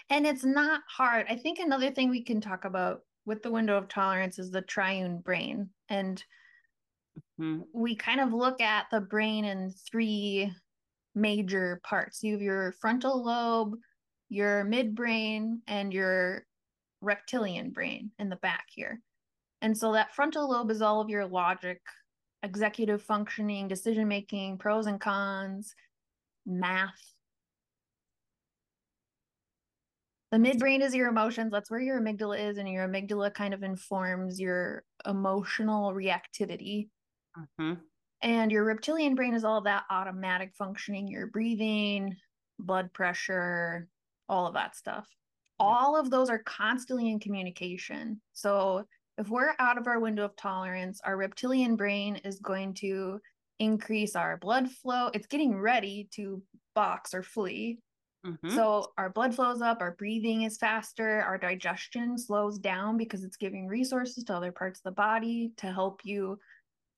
And 0.10 0.28
it's 0.28 0.46
not 0.46 0.84
hard. 0.88 1.28
I 1.30 1.38
think 1.38 1.60
another 1.60 1.92
thing 1.92 2.10
we 2.10 2.24
can 2.24 2.42
talk 2.42 2.66
about 2.66 3.06
with 3.26 3.44
the 3.44 3.52
window 3.52 3.78
of 3.78 3.88
tolerance 3.88 4.40
is 4.40 4.52
the 4.52 4.62
triune 4.62 5.20
brain. 5.20 5.72
And 5.90 6.24
Hmm. 7.38 7.64
we 7.74 7.96
kind 7.96 8.20
of 8.20 8.34
look 8.34 8.62
at 8.62 8.88
the 8.92 9.02
brain 9.02 9.46
in 9.46 9.72
three 9.72 10.54
major 11.16 11.82
parts. 11.84 12.24
You 12.24 12.34
have 12.34 12.42
your 12.42 12.74
frontal 12.74 13.24
lobe, 13.24 13.76
your 14.30 14.66
midbrain, 14.66 15.62
and 15.68 15.94
your 15.94 16.48
reptilian 17.04 17.72
brain 17.72 18.12
in 18.18 18.30
the 18.30 18.36
back 18.38 18.66
here. 18.70 19.02
And 19.62 19.78
so 19.78 19.94
that 19.94 20.14
frontal 20.14 20.50
lobe 20.50 20.72
is 20.72 20.82
all 20.82 21.02
of 21.02 21.10
your 21.10 21.26
logic, 21.26 21.82
executive 22.42 23.02
functioning, 23.02 23.68
decision 23.68 24.08
making, 24.08 24.58
pros 24.58 24.88
and 24.88 25.00
cons, 25.00 25.76
math. 26.46 27.14
The 30.32 30.40
midbrain 30.40 30.82
is 30.82 30.96
your 30.96 31.10
emotions. 31.10 31.52
That's 31.52 31.70
where 31.70 31.80
your 31.80 32.02
amygdala 32.02 32.50
is, 32.50 32.58
and 32.58 32.68
your 32.68 32.88
amygdala 32.88 33.34
kind 33.34 33.54
of 33.54 33.62
informs 33.62 34.40
your 34.40 34.84
emotional 35.06 35.94
reactivity. 35.94 36.90
Mhm. 37.38 37.80
And 38.22 38.52
your 38.52 38.64
reptilian 38.64 39.16
brain 39.16 39.34
is 39.34 39.44
all 39.44 39.62
that 39.62 39.86
automatic 39.90 40.56
functioning, 40.56 41.08
your 41.08 41.28
breathing, 41.28 42.18
blood 42.58 42.94
pressure, 42.94 43.88
all 44.28 44.48
of 44.48 44.56
that 44.56 44.76
stuff. 44.76 45.08
All 45.60 45.96
of 45.96 46.10
those 46.10 46.30
are 46.30 46.44
constantly 46.44 47.10
in 47.10 47.20
communication. 47.20 48.22
So 48.34 48.86
if 49.18 49.30
we're 49.30 49.56
out 49.60 49.78
of 49.78 49.88
our 49.88 50.00
window 50.00 50.26
of 50.26 50.36
tolerance, 50.36 51.00
our 51.06 51.16
reptilian 51.18 51.76
brain 51.76 52.18
is 52.18 52.40
going 52.40 52.74
to 52.76 53.20
increase 53.60 54.16
our 54.16 54.38
blood 54.38 54.72
flow. 54.72 55.10
It's 55.14 55.28
getting 55.28 55.60
ready 55.60 56.10
to 56.16 56.44
box 56.76 57.14
or 57.14 57.24
flee. 57.24 57.80
Mhm. 58.24 58.50
So 58.50 58.94
our 58.98 59.10
blood 59.10 59.36
flows 59.36 59.62
up, 59.62 59.82
our 59.82 59.96
breathing 59.96 60.44
is 60.44 60.58
faster, 60.58 61.22
our 61.22 61.38
digestion 61.38 62.18
slows 62.18 62.60
down 62.60 62.98
because 62.98 63.24
it's 63.24 63.38
giving 63.38 63.68
resources 63.68 64.24
to 64.26 64.36
other 64.36 64.52
parts 64.52 64.80
of 64.80 64.84
the 64.84 64.92
body 64.92 65.54
to 65.58 65.72
help 65.72 66.02
you 66.06 66.40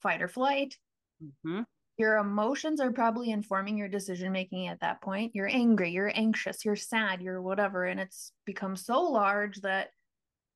fight 0.02 0.22
or 0.22 0.28
flight. 0.30 0.78
Mhm. 1.20 1.66
Your 1.98 2.18
emotions 2.18 2.82
are 2.82 2.92
probably 2.92 3.32
informing 3.32 3.78
your 3.78 3.88
decision 3.88 4.32
making 4.32 4.68
at 4.68 4.82
that 4.82 5.02
point. 5.02 5.34
You're 5.34 5.48
angry, 5.48 5.92
you're 5.92 6.12
anxious, 6.14 6.66
you're 6.66 6.76
sad, 6.76 7.22
you're 7.22 7.42
whatever. 7.42 7.86
And 7.86 8.00
it's 8.00 8.34
become 8.46 8.76
so 8.76 9.02
large 9.02 9.62
that 9.62 9.92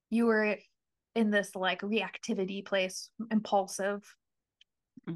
you 0.10 0.26
were 0.28 0.58
in 1.16 1.32
this 1.32 1.56
like 1.56 1.82
reactivity 1.82 2.66
place, 2.66 3.12
impulsive. 3.32 4.16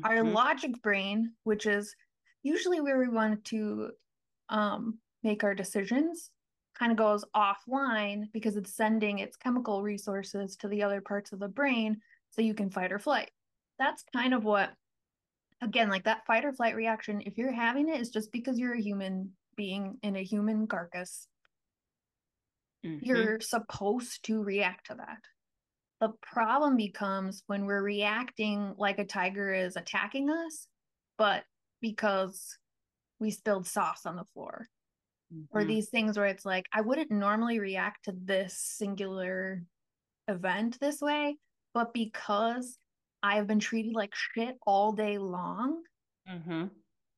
Our 0.04 0.24
Mhm. 0.24 0.34
logic 0.34 0.82
brain, 0.82 1.36
which 1.44 1.66
is 1.66 1.96
usually 2.44 2.82
where 2.82 3.00
we 3.00 3.08
want 3.08 3.46
to 3.46 3.92
um, 4.50 5.00
make 5.24 5.44
our 5.44 5.56
decisions, 5.56 6.32
kind 6.76 6.92
of 6.92 6.98
goes 6.98 7.26
offline 7.36 8.32
because 8.34 8.58
it's 8.58 8.76
sending 8.76 9.20
its 9.20 9.38
chemical 9.38 9.84
resources 9.84 10.58
to 10.58 10.68
the 10.68 10.84
other 10.84 11.02
parts 11.02 11.32
of 11.34 11.40
the 11.40 11.48
brain 11.48 12.02
so 12.32 12.42
you 12.42 12.54
can 12.54 12.70
fight 12.70 12.92
or 12.92 13.00
flight. 13.00 13.32
That's 13.80 14.04
kind 14.14 14.34
of 14.34 14.44
what, 14.44 14.74
again, 15.62 15.90
like 15.90 16.04
that 16.06 16.26
fight 16.26 16.46
or 16.46 16.54
flight 16.54 16.76
reaction, 16.76 17.22
if 17.22 17.38
you're 17.38 17.52
having 17.52 17.90
it, 17.90 18.02
is 18.02 18.10
just 18.10 18.32
because 18.32 18.60
you're 18.60 18.74
a 18.74 18.82
human 18.82 19.36
being 19.56 20.00
in 20.04 20.16
a 20.16 20.24
human 20.24 20.68
carcass. 20.68 21.28
Mhm. 22.84 23.00
You're 23.00 23.40
supposed 23.42 24.24
to 24.26 24.42
react 24.44 24.88
to 24.88 24.96
that. 24.96 25.20
The 26.02 26.14
problem 26.22 26.78
becomes 26.78 27.44
when 27.48 27.66
we're 27.66 27.84
reacting 27.84 28.76
like 28.78 29.00
a 29.00 29.06
tiger 29.06 29.54
is 29.54 29.76
attacking 29.78 30.30
us, 30.30 30.68
but 31.18 31.46
because 31.82 32.58
we 33.20 33.32
spilled 33.32 33.68
sauce 33.68 34.06
on 34.06 34.18
the 34.18 34.26
floor 34.34 34.68
or 35.52 35.66
Mhm. 35.66 35.66
these 35.66 35.90
things 35.90 36.18
where 36.18 36.28
it's 36.28 36.46
like 36.46 36.68
I 36.74 36.82
wouldn't 36.82 37.12
normally 37.12 37.60
react 37.60 38.06
to 38.06 38.14
this 38.16 38.58
singular 38.60 39.64
event 40.28 40.80
this 40.80 41.02
way, 41.02 41.38
but 41.74 41.94
because 41.94 42.78
I 43.24 43.38
have 43.38 43.48
been 43.48 43.60
treated 43.60 43.96
like 43.96 44.14
shit 44.14 44.58
all 44.68 44.92
day 44.92 45.18
long, 45.18 45.84
Mhm. 46.28 46.70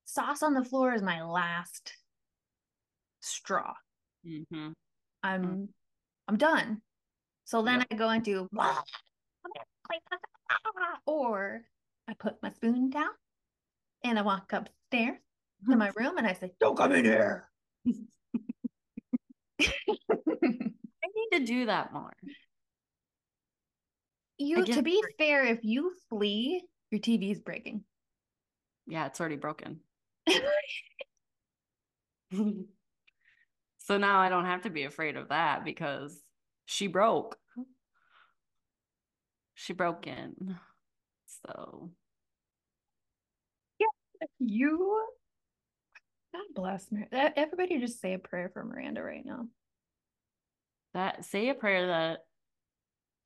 sauce 0.06 0.44
on 0.44 0.54
the 0.54 0.63
floor 0.63 0.94
is 0.94 1.02
my 1.02 1.24
last 1.24 1.98
straw. 3.22 3.74
Mhm. 4.24 4.74
I'm 5.24 5.74
I'm 6.28 6.38
done. 6.38 6.84
So 7.46 7.63
then. 7.63 7.86
I 7.89 7.96
go 7.96 8.12
into 8.12 8.48
or 11.08 11.68
I 12.08 12.13
put 12.13 12.41
my 12.41 12.52
spoon 12.52 12.89
down 12.89 13.12
and 14.04 14.18
I 14.18 14.22
walk 14.22 14.54
upstairs 14.54 15.20
to 15.70 15.76
my 15.76 15.91
room 15.96 16.18
and 16.18 16.28
I 16.28 16.34
say, 16.34 16.54
Don't 16.60 16.78
come 16.78 16.91
in 16.94 17.06
here. 17.06 17.50
I 19.60 21.08
need 21.15 21.30
to 21.34 21.46
do 21.46 21.65
that 21.68 21.94
more. 21.94 22.13
You 24.38 24.65
to 24.65 24.82
be 24.82 25.02
fair, 25.17 25.45
if 25.45 25.60
you 25.63 25.93
flee, 26.10 26.63
your 26.91 27.00
TV 27.02 27.32
is 27.32 27.39
breaking. 27.39 27.84
Yeah, 28.88 29.06
it's 29.08 29.19
already 29.19 29.38
broken. 29.38 29.80
so 33.78 33.98
now 33.98 34.19
I 34.19 34.30
don't 34.30 34.45
have 34.45 34.63
to 34.63 34.69
be 34.69 34.84
afraid 34.84 35.15
of 35.17 35.30
that 35.30 35.63
because 35.63 36.21
she 36.65 36.88
broke. 36.88 37.38
She 39.54 39.74
broke 39.74 40.08
in. 40.08 40.58
So 41.45 41.91
Yeah, 43.80 43.88
you 44.39 45.06
God 46.34 46.43
bless 46.54 46.91
Mir- 46.91 47.08
Everybody 47.12 47.80
just 47.80 48.02
say 48.02 48.13
a 48.13 48.19
prayer 48.19 48.50
for 48.54 48.63
Miranda 48.63 49.02
right 49.02 49.26
now. 49.26 49.48
that 50.93 51.24
say 51.26 51.50
a 51.50 51.54
prayer 51.54 51.88
that 51.88 52.26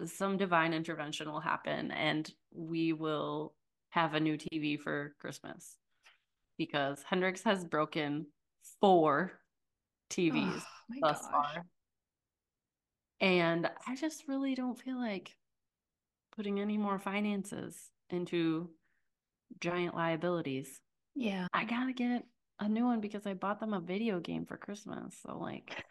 some 0.06 0.38
divine 0.38 0.74
intervention 0.74 1.32
will 1.32 1.40
happen 1.40 1.92
and 1.92 2.32
we 2.54 2.94
will 2.94 3.54
have 3.90 4.14
a 4.14 4.20
new 4.20 4.38
TV 4.38 4.80
for 4.80 5.16
Christmas 5.20 5.78
because 6.58 7.04
Hendrix 7.04 7.44
has 7.44 7.66
broken 7.66 8.28
four 8.80 9.32
TVs 10.10 10.62
Oh 10.92 10.96
thus 11.02 11.22
gosh. 11.22 11.32
far. 11.32 11.66
And 13.22 13.70
I 13.88 13.96
just 13.96 14.28
really 14.28 14.56
don't 14.56 14.80
feel 14.80 14.98
like 14.98 15.36
putting 16.36 16.60
any 16.60 16.78
more 16.78 17.00
finances 17.00 17.76
into 18.10 18.70
giant 19.60 19.96
liabilities. 19.96 20.80
Yeah. 21.16 21.48
I 21.54 21.66
gotta 21.66 21.94
get 21.94 22.24
a 22.60 22.70
new 22.70 22.86
one 22.86 23.02
because 23.02 23.26
I 23.26 23.34
bought 23.34 23.60
them 23.60 23.74
a 23.74 23.82
video 23.82 24.20
game 24.20 24.46
for 24.46 24.58
Christmas. 24.58 25.18
So 25.26 25.38
like 25.38 25.84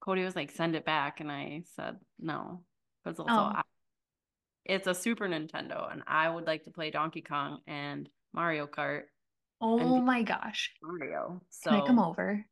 Cody 0.00 0.24
was 0.24 0.36
like, 0.36 0.50
send 0.50 0.76
it 0.76 0.84
back, 0.84 1.20
and 1.20 1.30
I 1.30 1.62
said 1.76 1.96
no. 2.18 2.62
Because 3.04 3.18
also 3.18 3.32
Oh. 3.32 3.52
I, 3.54 3.62
it's 4.64 4.86
a 4.86 4.94
Super 4.94 5.26
Nintendo 5.28 5.90
and 5.90 6.02
I 6.06 6.28
would 6.28 6.46
like 6.46 6.64
to 6.64 6.70
play 6.70 6.90
Donkey 6.90 7.22
Kong 7.22 7.60
and 7.66 8.08
Mario 8.34 8.66
Kart 8.66 9.04
Oh 9.60 10.00
my 10.00 10.22
gosh. 10.22 10.72
Mario. 10.82 11.40
So 11.50 11.70
Can 11.70 11.80
I 11.80 11.86
come 11.86 11.98
over? 11.98 12.44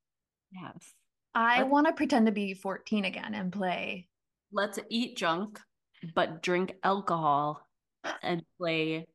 yes. 0.50 0.94
I 1.35 1.64
want 1.64 1.87
to 1.87 1.92
pretend 1.92 2.26
to 2.26 2.32
be 2.32 2.54
14 2.54 3.04
again 3.04 3.35
and 3.35 3.52
play. 3.52 4.09
Let's 4.50 4.78
eat 4.88 5.16
junk, 5.18 5.61
but 6.14 6.42
drink 6.42 6.74
alcohol 6.82 7.61
and 8.22 8.42
play 8.59 9.06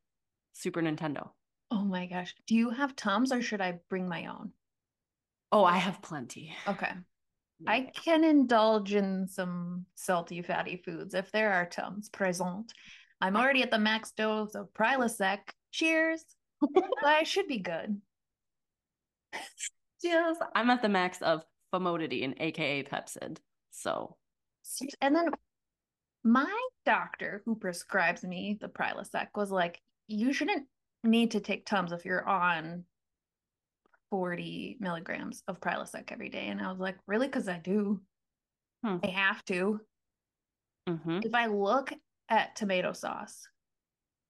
Super 0.54 0.82
Nintendo. 0.82 1.30
Oh 1.72 1.82
my 1.82 2.06
gosh. 2.06 2.36
Do 2.46 2.56
you 2.56 2.70
have 2.70 2.96
Tums 2.96 3.32
or 3.32 3.41
should 3.41 3.62
I 3.62 3.80
bring 3.89 4.08
my 4.08 4.28
own? 4.28 4.52
Oh, 5.52 5.63
I 5.65 5.78
have 5.78 6.02
plenty. 6.02 6.56
Okay. 6.67 6.91
I 7.67 7.91
can 7.93 8.24
indulge 8.24 8.93
in 8.93 9.28
some 9.28 9.86
salty, 9.95 10.41
fatty 10.41 10.82
foods 10.84 11.13
if 11.13 11.32
there 11.32 11.54
are 11.54 11.65
Tums 11.65 12.10
present. 12.10 12.74
I'm 13.21 13.38
already 13.38 13.62
at 13.62 13.71
the 13.71 13.80
max 13.80 14.12
dose 14.12 14.56
of 14.56 14.74
Prilosec. 14.74 15.39
Cheers. 15.71 16.24
I 17.06 17.24
should 17.24 17.47
be 17.47 17.60
good. 17.60 18.02
Cheers. 20.02 20.38
I'm 20.56 20.69
at 20.69 20.82
the 20.82 20.89
max 20.89 21.21
of 21.21 21.43
famotidine, 21.74 22.34
aka 22.39 22.84
Pepcid. 22.84 23.38
So 23.71 24.17
And 25.02 25.15
then 25.15 25.30
my 26.24 26.52
doctor 26.86 27.41
who 27.45 27.56
prescribes 27.56 28.24
me 28.24 28.58
the 28.60 28.67
Prilosec 28.67 29.28
was 29.36 29.52
like, 29.52 29.80
you 30.08 30.34
shouldn't 30.34 30.67
need 31.04 31.32
to 31.32 31.39
take 31.39 31.65
Tums 31.65 31.91
if 31.91 32.06
you're 32.06 32.28
on 32.28 32.86
40 34.12 34.78
milligrams 34.80 35.41
of 35.47 35.60
Prilosec 35.60 36.12
every 36.12 36.30
day. 36.30 36.47
And 36.47 36.62
I 36.62 36.69
was 36.69 36.80
like, 36.80 36.97
really? 37.08 37.28
Because 37.28 37.50
I 37.50 37.58
do. 37.58 38.02
Hmm. 38.84 38.97
I 39.04 39.08
have 39.08 39.43
to. 39.45 39.80
Mm-hmm. 40.88 41.19
If 41.24 41.34
I 41.34 41.47
look 41.47 41.91
at 42.30 42.56
tomato 42.56 42.93
sauce, 42.93 43.47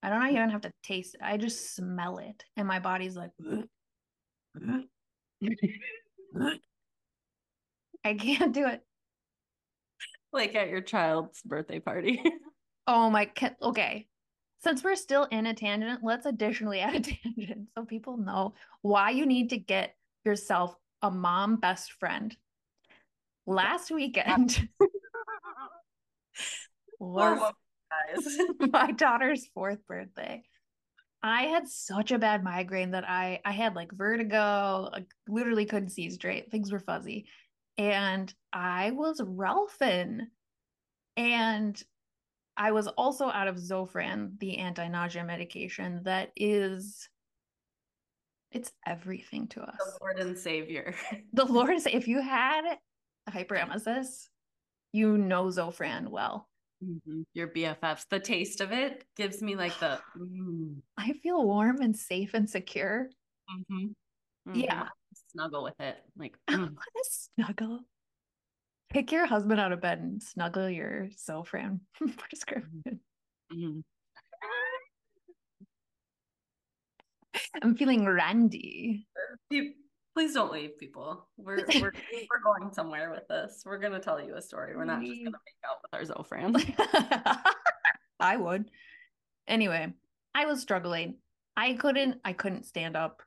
I 0.03 0.09
don't 0.09 0.21
know, 0.21 0.29
even 0.29 0.49
have 0.49 0.61
to 0.61 0.71
taste 0.83 1.15
it. 1.15 1.21
I 1.23 1.37
just 1.37 1.75
smell 1.75 2.19
it. 2.19 2.43
And 2.55 2.67
my 2.67 2.79
body's 2.79 3.15
like, 3.15 3.31
I 8.03 8.13
can't 8.15 8.53
do 8.53 8.67
it. 8.67 8.81
like 10.33 10.55
at 10.55 10.69
your 10.69 10.81
child's 10.81 11.41
birthday 11.43 11.79
party. 11.79 12.21
Oh 12.87 13.11
my, 13.11 13.29
okay. 13.61 14.07
Since 14.63 14.83
we're 14.83 14.95
still 14.95 15.25
in 15.25 15.47
a 15.47 15.53
tangent, 15.53 16.01
let's 16.03 16.25
additionally 16.25 16.79
add 16.79 16.95
a 16.95 17.01
tangent 17.01 17.69
so 17.75 17.85
people 17.85 18.17
know 18.17 18.53
why 18.81 19.11
you 19.11 19.25
need 19.25 19.49
to 19.49 19.57
get 19.57 19.95
yourself 20.23 20.75
a 21.01 21.09
mom 21.09 21.57
best 21.57 21.93
friend. 21.93 22.35
Last 23.47 23.89
weekend 23.89 24.69
was 26.99 27.53
guys. 27.91 28.37
my 28.71 28.91
daughter's 28.91 29.47
fourth 29.53 29.85
birthday. 29.87 30.43
I 31.23 31.43
had 31.43 31.67
such 31.67 32.11
a 32.11 32.19
bad 32.19 32.43
migraine 32.43 32.91
that 32.91 33.07
I 33.07 33.41
I 33.45 33.51
had 33.51 33.75
like 33.75 33.91
vertigo, 33.91 34.89
like 34.91 35.07
literally 35.27 35.65
couldn't 35.65 35.89
see 35.89 36.09
straight. 36.09 36.51
Things 36.51 36.71
were 36.71 36.79
fuzzy. 36.79 37.25
And 37.77 38.33
I 38.53 38.91
was 38.91 39.21
Ralphin. 39.21 40.27
And 41.17 41.81
I 42.61 42.71
was 42.73 42.85
also 42.85 43.25
out 43.27 43.47
of 43.47 43.55
Zofran, 43.55 44.37
the 44.39 44.59
anti-nausea 44.59 45.23
medication 45.23 46.01
that 46.03 46.31
is 46.35 47.09
it's 48.51 48.71
everything 48.85 49.47
to 49.47 49.61
us. 49.63 49.77
the 49.79 49.97
Lord 49.99 50.19
and 50.19 50.37
Savior. 50.37 50.93
The 51.33 51.45
Lord 51.45 51.73
is 51.73 51.87
if 51.87 52.07
you 52.07 52.21
had 52.21 52.77
hyperemesis, 53.27 54.27
you 54.93 55.17
know 55.17 55.45
Zofran 55.45 56.09
well. 56.09 56.47
Mhm. 56.83 57.23
Your 57.33 57.47
BFFs. 57.47 58.05
The 58.11 58.19
taste 58.19 58.61
of 58.61 58.71
it 58.71 59.05
gives 59.17 59.41
me 59.41 59.55
like 59.55 59.79
the. 59.79 59.99
Mm, 60.15 60.81
I 60.95 61.13
feel 61.13 61.43
warm 61.43 61.81
and 61.81 61.97
safe 61.97 62.35
and 62.35 62.47
secure. 62.47 63.09
mhm, 63.49 63.95
Yeah. 64.53 64.83
mhm. 64.83 64.89
Snuggle 65.31 65.63
with 65.63 65.79
it. 65.79 65.97
Like, 66.15 66.37
I 66.47 66.53
mm. 66.53 66.59
want 66.59 66.77
to 66.77 67.09
snuggle. 67.09 67.79
Pick 68.93 69.11
your 69.11 69.25
husband 69.25 69.59
out 69.59 69.71
of 69.71 69.79
bed 69.81 69.99
and 69.99 70.21
snuggle 70.21 70.69
your 70.69 71.07
Zofran 71.15 71.79
prescription. 72.17 72.99
mm. 73.53 73.83
I'm 77.63 77.75
feeling 77.75 78.05
randy. 78.05 79.07
Please 79.49 80.33
don't 80.33 80.51
leave, 80.51 80.77
people. 80.77 81.29
We're 81.37 81.65
we're 81.75 81.93
we're 81.93 82.43
going 82.43 82.73
somewhere 82.73 83.11
with 83.11 83.27
this. 83.29 83.63
We're 83.65 83.77
gonna 83.77 83.99
tell 83.99 84.21
you 84.21 84.35
a 84.35 84.41
story. 84.41 84.75
We're 84.75 84.83
not 84.83 85.01
just 85.01 85.23
gonna 85.23 85.31
make 85.31 85.63
out 85.65 85.77
with 85.81 85.93
our 85.93 86.23
Zofran. 86.23 87.43
I 88.19 88.35
would. 88.35 88.69
Anyway, 89.47 89.93
I 90.35 90.45
was 90.45 90.61
struggling. 90.61 91.15
I 91.55 91.73
couldn't 91.73 92.19
I 92.25 92.33
couldn't 92.33 92.65
stand 92.65 92.97
up. 92.97 93.21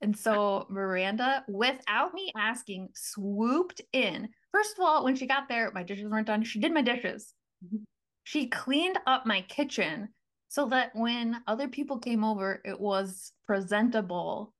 And 0.00 0.16
so 0.16 0.66
Miranda, 0.68 1.44
without 1.48 2.12
me 2.14 2.32
asking, 2.36 2.88
swooped 2.94 3.80
in. 3.92 4.28
First 4.54 4.78
of 4.78 4.84
all, 4.84 5.04
when 5.04 5.16
she 5.16 5.26
got 5.26 5.48
there, 5.48 5.70
my 5.72 5.82
dishes 5.82 6.08
weren't 6.08 6.28
done. 6.28 6.44
She 6.44 6.60
did 6.60 6.72
my 6.72 6.82
dishes. 6.82 7.34
Mhm. 7.64 7.84
She 8.22 8.48
cleaned 8.48 8.98
up 9.06 9.26
my 9.26 9.42
kitchen 9.42 10.14
so 10.48 10.66
that 10.68 10.94
when 10.94 11.42
other 11.48 11.68
people 11.68 11.98
came 11.98 12.22
over, 12.24 12.62
it 12.64 12.80
was 12.80 13.32
presentable 13.48 14.54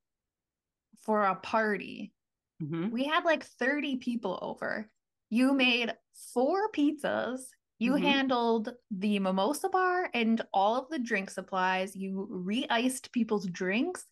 for 1.03 1.23
a 1.23 1.35
party. 1.35 2.13
Mhm. 2.61 2.91
We 2.91 3.05
had 3.05 3.25
like 3.25 3.43
30 3.43 3.97
people 3.97 4.39
over. 4.41 4.91
You 5.29 5.53
made 5.53 5.97
four 6.33 6.71
pizzas. 6.71 7.47
You 7.79 7.93
Mhm. 7.93 8.01
handled 8.01 8.75
the 8.91 9.19
mimosa 9.19 9.69
bar 9.69 10.09
and 10.13 10.41
all 10.53 10.75
of 10.75 10.89
the 10.89 10.99
drink 10.99 11.29
supplies. 11.29 11.95
You 11.95 12.27
re 12.29 12.65
iced 12.69 13.11
people's 13.11 13.47
drinks. 13.47 14.07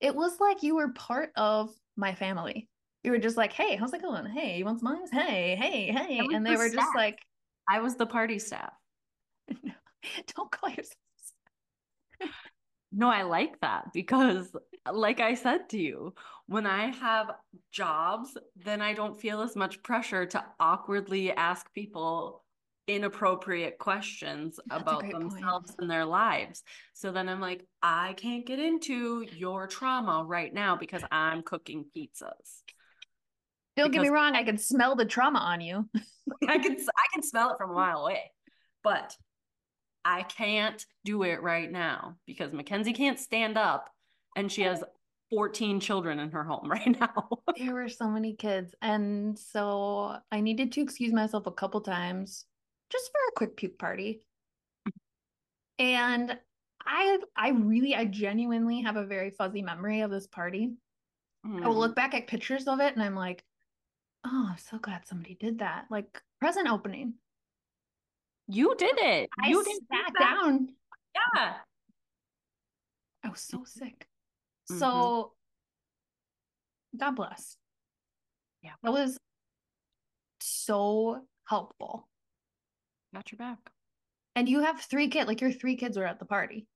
It 0.00 0.14
was 0.14 0.40
like 0.40 0.62
you 0.62 0.76
were 0.76 0.92
part 0.92 1.32
of 1.36 1.74
my 1.96 2.14
family. 2.14 2.68
You 3.06 3.12
were 3.12 3.18
just 3.18 3.36
like, 3.36 3.52
hey, 3.52 3.76
how's 3.76 3.92
it 3.92 4.02
going? 4.02 4.26
Hey, 4.26 4.58
you 4.58 4.64
want 4.64 4.80
some 4.80 4.88
ice? 4.88 5.10
Hey, 5.12 5.54
hey, 5.54 5.92
hey. 5.92 6.18
And 6.18 6.44
they 6.44 6.54
the 6.54 6.58
were 6.58 6.68
just 6.68 6.92
like, 6.96 7.16
I 7.68 7.78
was 7.78 7.94
the 7.94 8.04
party 8.04 8.40
staff. 8.40 8.72
don't 10.36 10.50
call 10.50 10.70
yourself. 10.70 10.96
No, 12.92 13.10
I 13.10 13.22
like 13.24 13.60
that 13.60 13.92
because, 13.92 14.56
like 14.90 15.20
I 15.20 15.34
said 15.34 15.68
to 15.70 15.78
you, 15.78 16.14
when 16.46 16.66
I 16.66 16.86
have 16.92 17.30
jobs, 17.70 18.38
then 18.64 18.80
I 18.80 18.94
don't 18.94 19.20
feel 19.20 19.42
as 19.42 19.54
much 19.54 19.82
pressure 19.82 20.24
to 20.26 20.44
awkwardly 20.58 21.30
ask 21.30 21.70
people 21.74 22.42
inappropriate 22.88 23.78
questions 23.78 24.58
That's 24.66 24.82
about 24.82 25.00
great 25.00 25.12
point. 25.12 25.30
themselves 25.30 25.74
and 25.78 25.90
their 25.90 26.06
lives. 26.06 26.62
So 26.94 27.12
then 27.12 27.28
I'm 27.28 27.40
like, 27.40 27.66
I 27.82 28.14
can't 28.14 28.46
get 28.46 28.60
into 28.60 29.26
your 29.32 29.66
trauma 29.66 30.24
right 30.24 30.54
now 30.54 30.76
because 30.76 31.02
I'm 31.10 31.42
cooking 31.42 31.84
pizzas. 31.94 32.62
Don't 33.76 33.90
get 33.92 34.02
me 34.02 34.08
wrong, 34.08 34.34
I 34.34 34.42
can 34.42 34.58
smell 34.58 34.96
the 34.96 35.04
trauma 35.04 35.38
on 35.38 35.60
you. 35.60 35.88
I 36.48 36.58
can 36.58 36.72
I 36.76 37.06
can 37.12 37.22
smell 37.22 37.50
it 37.52 37.58
from 37.58 37.70
a 37.70 37.74
mile 37.74 38.00
away, 38.02 38.30
but 38.82 39.16
I 40.04 40.22
can't 40.22 40.84
do 41.04 41.22
it 41.24 41.42
right 41.42 41.70
now 41.70 42.16
because 42.26 42.52
Mackenzie 42.52 42.92
can't 42.92 43.18
stand 43.18 43.58
up 43.58 43.90
and 44.36 44.50
she 44.50 44.62
has 44.62 44.82
14 45.30 45.80
children 45.80 46.18
in 46.20 46.30
her 46.30 46.44
home 46.44 46.70
right 46.70 46.98
now. 46.98 47.28
there 47.58 47.74
were 47.74 47.88
so 47.88 48.08
many 48.08 48.34
kids 48.34 48.72
and 48.80 49.36
so 49.36 50.16
i 50.30 50.40
needed 50.40 50.70
to 50.70 50.80
excuse 50.80 51.12
myself 51.12 51.48
a 51.48 51.50
couple 51.50 51.80
times 51.80 52.44
just 52.92 53.10
for 53.10 53.18
a 53.28 53.32
quick 53.34 53.56
puke 53.56 53.76
party 53.76 54.20
and 55.80 56.38
i 56.86 57.18
i 57.36 57.48
really 57.50 57.94
i 57.96 58.04
genuinely 58.04 58.82
have 58.82 58.94
a 58.96 59.04
very 59.04 59.30
fuzzy 59.30 59.62
memory 59.62 60.02
of 60.02 60.12
this 60.12 60.28
party 60.28 60.74
i 61.44 61.66
will 61.66 61.74
Mm. 61.74 61.78
look 61.78 61.96
back 61.96 62.14
at 62.14 62.28
pictures 62.28 62.68
of 62.68 62.78
it 62.80 62.94
and 62.94 63.02
i'm 63.02 63.16
like 63.16 63.42
oh 64.26 64.48
i'm 64.50 64.58
so 64.58 64.78
glad 64.78 65.06
somebody 65.06 65.34
did 65.38 65.58
that 65.60 65.84
like 65.90 66.20
present 66.40 66.68
opening 66.68 67.14
You 68.48 68.74
did 68.76 68.96
it. 68.98 69.28
i 69.42 69.48
you 69.48 69.62
did 69.64 69.76
sat 69.90 70.12
that. 70.18 70.34
down 70.42 70.68
Yeah. 71.14 71.54
i 73.24 73.28
was 73.28 73.40
so 73.40 73.62
sick 73.64 74.06
Mhm. 74.70 74.78
so 74.78 75.32
god 76.96 77.12
bless 77.16 77.56
Yeah. 78.62 78.72
that 78.82 78.92
was 78.92 79.18
so 80.40 81.24
helpful 81.48 82.08
Got 83.14 83.32
your 83.32 83.38
back. 83.38 83.58
And 84.34 84.46
you 84.46 84.60
have 84.60 84.78
three 84.82 85.08
kids, 85.08 85.26
like 85.26 85.40
your 85.40 85.50
three 85.52 85.76
kids 85.76 85.96
were 85.96 86.04
at 86.04 86.18
the 86.18 86.26
party. 86.26 86.66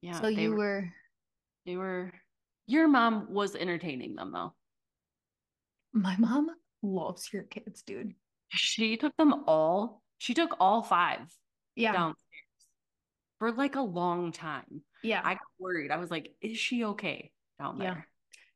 Yeah. 0.00 0.18
so 0.18 0.28
you 0.28 0.50
were, 0.52 0.56
were 0.56 0.92
they 1.66 1.76
were 1.76 2.12
your 2.66 2.88
mom 2.88 3.26
was 3.30 3.54
entertaining 3.54 4.14
them 4.14 4.32
though. 4.32 4.54
My 5.94 6.16
mom 6.18 6.48
loves 6.82 7.32
your 7.32 7.44
kids, 7.44 7.82
dude. 7.82 8.14
She 8.50 8.96
took 8.96 9.16
them 9.16 9.44
all. 9.46 10.02
She 10.18 10.34
took 10.34 10.56
all 10.60 10.82
five 10.82 11.20
Yeah. 11.76 11.92
downstairs 11.92 12.18
for 13.38 13.52
like 13.52 13.76
a 13.76 13.80
long 13.80 14.32
time. 14.32 14.82
Yeah. 15.02 15.22
I 15.24 15.34
got 15.34 15.42
worried. 15.58 15.90
I 15.90 15.96
was 15.96 16.10
like, 16.10 16.34
is 16.42 16.58
she 16.58 16.84
okay 16.84 17.30
down 17.58 17.78
there? 17.78 17.88
Yeah. 17.88 18.02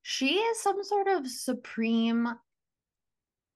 she 0.03 0.39
is 0.39 0.61
some 0.61 0.83
sort 0.85 1.09
of 1.09 1.27
supreme 1.27 2.29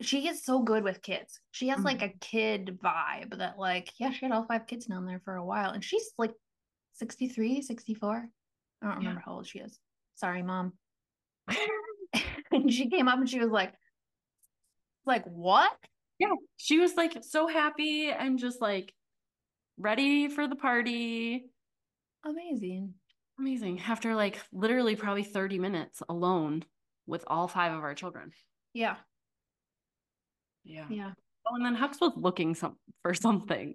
she 0.03 0.29
is 0.29 0.45
so 0.45 0.63
good 0.63 0.85
with 0.85 1.03
kids. 1.03 1.41
She 1.51 1.69
has 1.69 1.81
like 1.81 1.99
mm-hmm. 1.99 2.17
a 2.17 2.21
kid 2.21 2.79
vibe 2.83 3.39
that 3.39 3.59
like, 3.59 3.93
yeah, 3.99 4.11
she 4.11 4.25
had 4.25 4.33
all 4.33 4.45
five 4.45 4.67
kids 4.67 4.87
down 4.87 5.07
there 5.07 5.21
for 5.25 5.37
a 5.37 5.45
while. 5.45 5.71
And 5.71 5.83
she's 5.83 6.11
like 6.19 6.33
63, 6.95 7.63
64. 7.63 8.29
I 8.83 8.87
don't 8.87 8.97
remember 8.97 9.23
how 9.25 9.35
old 9.35 9.47
she 9.47 9.61
is. 9.61 9.79
Sorry, 10.17 10.43
mom. 10.43 10.73
and 12.63 12.73
she 12.73 12.89
came 12.89 13.09
up 13.09 13.19
and 13.19 13.29
she 13.29 13.41
was 13.41 13.51
like, 13.51 13.73
like, 15.05 15.25
what? 15.25 15.73
Yeah. 16.19 16.35
She 16.57 16.79
was 16.79 16.95
like 16.95 17.17
so 17.23 17.49
happy 17.49 18.11
and 18.11 18.39
just 18.39 18.61
like 18.61 18.93
ready 19.79 20.29
for 20.29 20.47
the 20.47 20.57
party. 20.57 21.47
Amazing. 22.25 22.95
Amazing. 23.39 23.81
After 23.89 24.15
like 24.15 24.39
literally 24.53 24.95
probably 24.95 25.25
30 25.25 25.59
minutes 25.59 26.03
alone 26.09 26.65
with 27.07 27.25
all 27.27 27.49
five 27.49 27.73
of 27.73 27.83
our 27.83 27.95
children. 27.95 28.31
Yeah. 28.73 28.97
Yeah. 30.65 30.87
Yeah. 30.89 31.13
Oh, 31.47 31.57
and 31.57 31.65
then 31.65 31.77
Hux 31.77 32.01
was 32.01 32.13
looking 32.17 32.55
some 32.55 32.77
for 33.03 33.15
something. 33.15 33.75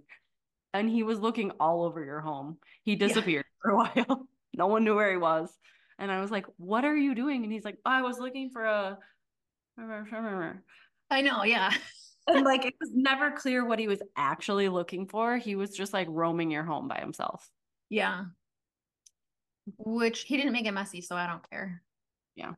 And 0.74 0.90
he 0.90 1.04
was 1.04 1.20
looking 1.20 1.52
all 1.60 1.84
over 1.84 2.04
your 2.04 2.22
home. 2.22 2.58
He 2.84 2.96
disappeared 2.96 3.46
for 3.62 3.72
a 3.72 3.76
while. 3.78 4.28
No 4.56 4.68
one 4.68 4.84
knew 4.84 4.96
where 4.96 5.12
he 5.12 5.18
was. 5.18 5.50
And 6.00 6.12
I 6.12 6.22
was 6.22 6.32
like, 6.32 6.46
What 6.58 6.86
are 6.86 6.96
you 6.96 7.16
doing? 7.16 7.44
And 7.44 7.52
he's 7.52 7.66
like, 7.66 7.78
I 7.86 8.02
was 8.02 8.20
looking 8.20 8.50
for 8.50 8.64
a 8.66 8.98
I 11.10 11.22
know. 11.22 11.44
Yeah. 11.44 11.72
and 12.28 12.46
like 12.46 12.66
it 12.66 12.76
was 12.80 12.92
never 12.94 13.32
clear 13.32 13.66
what 13.66 13.80
he 13.80 13.88
was 13.88 14.02
actually 14.16 14.70
looking 14.70 15.08
for. 15.08 15.38
He 15.38 15.56
was 15.56 15.72
just 15.72 15.94
like 15.94 16.08
roaming 16.10 16.52
your 16.52 16.64
home 16.64 16.88
by 16.88 17.00
himself. 17.00 17.50
Yeah. 17.90 18.26
Which 19.78 20.22
he 20.22 20.38
didn't 20.38 20.54
make 20.54 20.66
it 20.66 20.72
messy, 20.74 21.02
so 21.02 21.16
I 21.16 21.28
don't 21.28 21.48
care. 21.50 21.82
Yeah. 22.36 22.54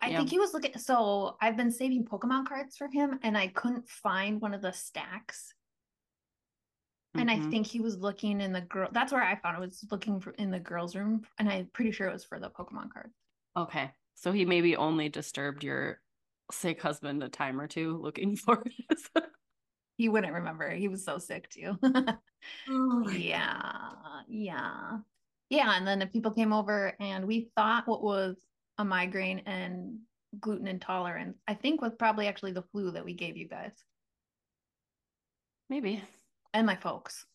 I 0.00 0.08
Yeah. 0.10 0.18
think 0.18 0.30
he 0.30 0.38
was 0.38 0.52
looking. 0.52 0.76
So 0.78 1.36
I've 1.40 1.56
been 1.56 1.70
saving 1.70 2.04
Pokemon 2.04 2.46
cards 2.46 2.76
for 2.76 2.88
him, 2.88 3.18
and 3.22 3.36
I 3.36 3.48
couldn't 3.48 3.88
find 3.88 4.40
one 4.40 4.52
of 4.52 4.62
the 4.62 4.72
stacks. 4.72 5.54
And 7.18 7.30
I 7.30 7.38
Mhm. 7.38 7.50
think 7.50 7.66
he 7.66 7.80
was 7.80 7.98
looking 7.98 8.40
in 8.40 8.52
the 8.52 8.60
girl. 8.60 8.88
That's 8.92 9.12
where 9.12 9.22
I 9.22 9.36
found 9.36 9.56
it. 9.56 9.60
Was 9.60 9.84
looking 9.90 10.20
for 10.20 10.30
in 10.32 10.50
the 10.50 10.60
girls' 10.60 10.94
room, 10.96 11.26
and 11.38 11.48
I'm 11.48 11.66
pretty 11.68 11.92
sure 11.92 12.08
it 12.08 12.12
was 12.12 12.24
for 12.24 12.38
the 12.38 12.50
Pokemon 12.50 12.90
cards. 12.92 13.14
Okay. 13.56 13.92
So 14.14 14.32
he 14.32 14.44
maybe 14.44 14.76
only 14.76 15.08
disturbed 15.08 15.62
your 15.64 16.00
sick 16.50 16.80
husband 16.80 17.22
a 17.22 17.28
time 17.28 17.60
or 17.60 17.66
two 17.68 17.98
looking 17.98 18.36
for. 18.36 18.64
He 19.96 20.08
wouldn't 20.08 20.32
remember. 20.34 20.70
He 20.70 20.88
was 20.88 21.04
so 21.04 21.18
sick 21.18 21.48
too. 21.50 21.78
Oh 22.68 23.08
yeah, 23.10 24.22
yeah, 24.28 24.98
yeah. 25.50 25.76
And 25.76 25.86
then 25.86 25.98
the 26.00 26.06
people 26.06 26.32
came 26.32 26.52
over, 26.52 26.94
and 27.00 27.26
we 27.26 27.50
thought 27.56 27.86
what 27.86 28.02
was 28.02 28.36
a 28.78 28.84
migraine 28.84 29.40
and 29.46 30.00
gluten 30.40 30.66
intolerance. 30.66 31.38
I 31.46 31.54
think 31.54 31.80
was 31.80 31.94
probably 31.98 32.26
actually 32.26 32.52
the 32.52 32.62
flu 32.72 32.90
that 32.92 33.04
we 33.04 33.14
gave 33.14 33.36
you 33.36 33.48
guys 33.48 33.72
Maybe. 35.68 36.02
And 36.56 36.66
my 36.66 36.76
folks. 36.76 37.26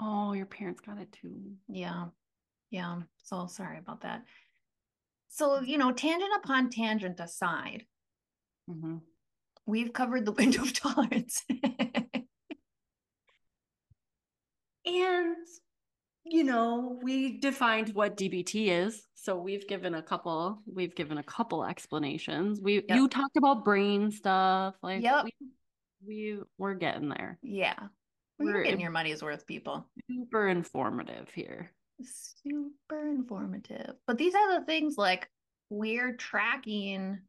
Oh, 0.00 0.32
your 0.32 0.46
parents 0.46 0.80
got 0.80 0.98
it 0.98 1.12
too. 1.12 1.52
Yeah. 1.68 2.06
Yeah. 2.70 3.02
So 3.22 3.46
sorry 3.46 3.78
about 3.78 4.00
that. 4.00 4.24
So, 5.28 5.60
you 5.60 5.78
know, 5.78 5.92
tangent 5.92 6.30
upon 6.36 6.70
tangent 6.70 7.20
aside, 7.20 7.84
hmm 8.68 8.96
we've 9.66 9.92
covered 9.94 10.26
the 10.26 10.32
window 10.40 10.62
of 10.62 10.72
tolerance. 10.74 11.42
And 14.86 15.36
you 16.26 16.44
know, 16.44 16.98
we 17.02 17.38
defined 17.38 17.94
what 17.94 18.16
DBT 18.16 18.68
is. 18.86 19.02
So 19.14 19.36
we've 19.36 19.66
given 19.68 19.94
a 19.94 20.02
couple, 20.02 20.62
we've 20.66 20.94
given 20.94 21.18
a 21.18 21.22
couple 21.22 21.64
explanations. 21.64 22.60
We 22.62 22.76
Yep. 22.76 22.84
you 22.96 23.08
talked 23.08 23.36
about 23.36 23.64
brain 23.64 24.10
stuff. 24.10 24.74
Like 24.82 25.02
Yep. 25.02 25.24
we, 25.24 25.32
we 26.06 26.38
we're 26.58 26.74
getting 26.74 27.08
there. 27.10 27.38
yeah. 27.42 27.88
Well, 28.38 28.48
you're 28.48 28.64
getting 28.64 28.80
your 28.80 28.90
money's 28.90 29.22
worth, 29.22 29.46
people. 29.46 29.86
Super 30.10 30.48
informative 30.48 31.28
here. 31.32 31.70
Super 32.02 33.08
informative. 33.08 33.94
But 34.06 34.18
these 34.18 34.34
are 34.34 34.58
the 34.58 34.66
things 34.66 34.98
like 34.98 35.28
we're 35.70 36.14
tracking. 36.16 37.20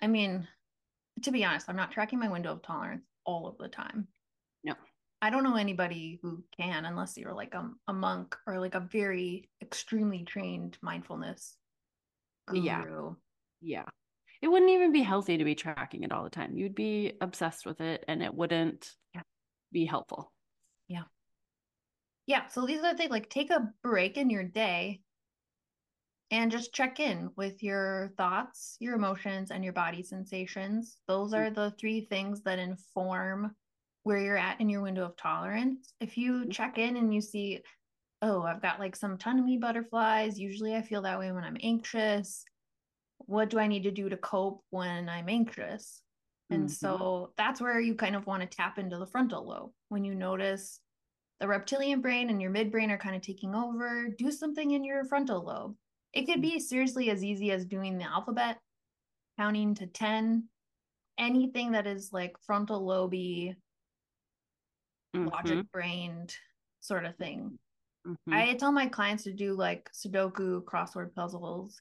I 0.00 0.06
mean, 0.06 0.48
to 1.22 1.30
be 1.30 1.44
honest, 1.44 1.68
I'm 1.68 1.76
not 1.76 1.92
tracking 1.92 2.18
my 2.18 2.28
window 2.28 2.52
of 2.52 2.62
tolerance 2.62 3.04
all 3.24 3.46
of 3.46 3.58
the 3.58 3.68
time. 3.68 4.08
No. 4.64 4.74
I 5.22 5.28
don't 5.28 5.44
know 5.44 5.56
anybody 5.56 6.18
who 6.22 6.42
can 6.58 6.86
unless 6.86 7.18
you're 7.18 7.34
like 7.34 7.54
a, 7.54 7.70
a 7.88 7.92
monk 7.92 8.34
or 8.46 8.58
like 8.58 8.74
a 8.74 8.80
very 8.80 9.50
extremely 9.60 10.24
trained 10.24 10.78
mindfulness 10.80 11.56
guru. 12.48 12.64
Yeah. 12.64 13.84
Yeah. 13.84 13.84
It 14.40 14.48
wouldn't 14.48 14.70
even 14.70 14.92
be 14.92 15.02
healthy 15.02 15.36
to 15.36 15.44
be 15.44 15.54
tracking 15.54 16.02
it 16.02 16.12
all 16.12 16.24
the 16.24 16.30
time. 16.30 16.56
You'd 16.56 16.74
be 16.74 17.12
obsessed 17.20 17.66
with 17.66 17.82
it 17.82 18.04
and 18.08 18.22
it 18.22 18.34
wouldn't 18.34 18.90
Yeah. 19.14 19.20
Be 19.72 19.84
helpful. 19.84 20.32
Yeah. 20.88 21.04
Yeah. 22.26 22.48
So 22.48 22.66
these 22.66 22.80
are 22.80 22.92
the 22.92 22.98
things 22.98 23.10
like 23.10 23.28
take 23.28 23.50
a 23.50 23.68
break 23.82 24.16
in 24.16 24.30
your 24.30 24.44
day 24.44 25.00
and 26.30 26.50
just 26.50 26.72
check 26.72 27.00
in 27.00 27.30
with 27.36 27.62
your 27.62 28.12
thoughts, 28.16 28.76
your 28.78 28.94
emotions, 28.94 29.50
and 29.50 29.64
your 29.64 29.72
body 29.72 30.02
sensations. 30.02 30.98
Those 31.08 31.34
are 31.34 31.50
the 31.50 31.72
three 31.72 32.02
things 32.02 32.42
that 32.42 32.58
inform 32.58 33.54
where 34.04 34.18
you're 34.18 34.36
at 34.36 34.60
in 34.60 34.68
your 34.68 34.82
window 34.82 35.04
of 35.04 35.16
tolerance. 35.16 35.92
If 36.00 36.16
you 36.16 36.32
mm-hmm. 36.32 36.50
check 36.50 36.78
in 36.78 36.96
and 36.96 37.12
you 37.12 37.20
see, 37.20 37.60
oh, 38.22 38.42
I've 38.42 38.62
got 38.62 38.78
like 38.78 38.94
some 38.94 39.18
tummy 39.18 39.58
butterflies, 39.58 40.38
usually 40.38 40.76
I 40.76 40.82
feel 40.82 41.02
that 41.02 41.18
way 41.18 41.32
when 41.32 41.44
I'm 41.44 41.58
anxious. 41.62 42.44
What 43.18 43.50
do 43.50 43.58
I 43.58 43.66
need 43.66 43.82
to 43.82 43.90
do 43.90 44.08
to 44.08 44.16
cope 44.16 44.62
when 44.70 45.08
I'm 45.08 45.28
anxious? 45.28 46.00
And 46.50 46.68
Mhm. 46.68 46.70
so 46.70 47.32
that's 47.36 47.60
where 47.60 47.80
you 47.80 47.94
kind 47.94 48.16
of 48.16 48.26
want 48.26 48.42
to 48.42 48.48
tap 48.48 48.78
into 48.78 48.98
the 48.98 49.06
frontal 49.06 49.46
lobe. 49.46 49.72
When 49.88 50.04
you 50.04 50.14
notice 50.14 50.80
the 51.38 51.48
reptilian 51.48 52.00
brain 52.00 52.28
and 52.28 52.42
your 52.42 52.50
midbrain 52.50 52.90
are 52.90 52.98
kind 52.98 53.16
of 53.16 53.22
taking 53.22 53.54
over, 53.54 54.08
do 54.08 54.30
something 54.30 54.72
in 54.72 54.84
your 54.84 55.04
frontal 55.04 55.44
lobe. 55.44 55.76
It 56.12 56.26
could 56.26 56.42
be 56.42 56.58
seriously 56.58 57.08
as 57.10 57.22
easy 57.22 57.52
as 57.52 57.64
doing 57.64 57.96
the 57.98 58.04
alphabet, 58.04 58.58
counting 59.38 59.74
to 59.76 59.86
10, 59.86 60.48
anything 61.18 61.72
that 61.72 61.86
is 61.86 62.12
like 62.12 62.36
frontal 62.42 62.84
lobe, 62.84 63.12
Mhm. 63.12 63.56
logic 65.14 65.70
brained 65.72 66.36
sort 66.80 67.04
of 67.04 67.16
thing. 67.16 67.58
Mhm. 68.04 68.16
I 68.32 68.54
tell 68.54 68.72
my 68.72 68.88
clients 68.88 69.24
to 69.24 69.32
do 69.32 69.54
like 69.54 69.90
Sudoku 69.92 70.64
crossword 70.64 71.14
puzzles, 71.14 71.80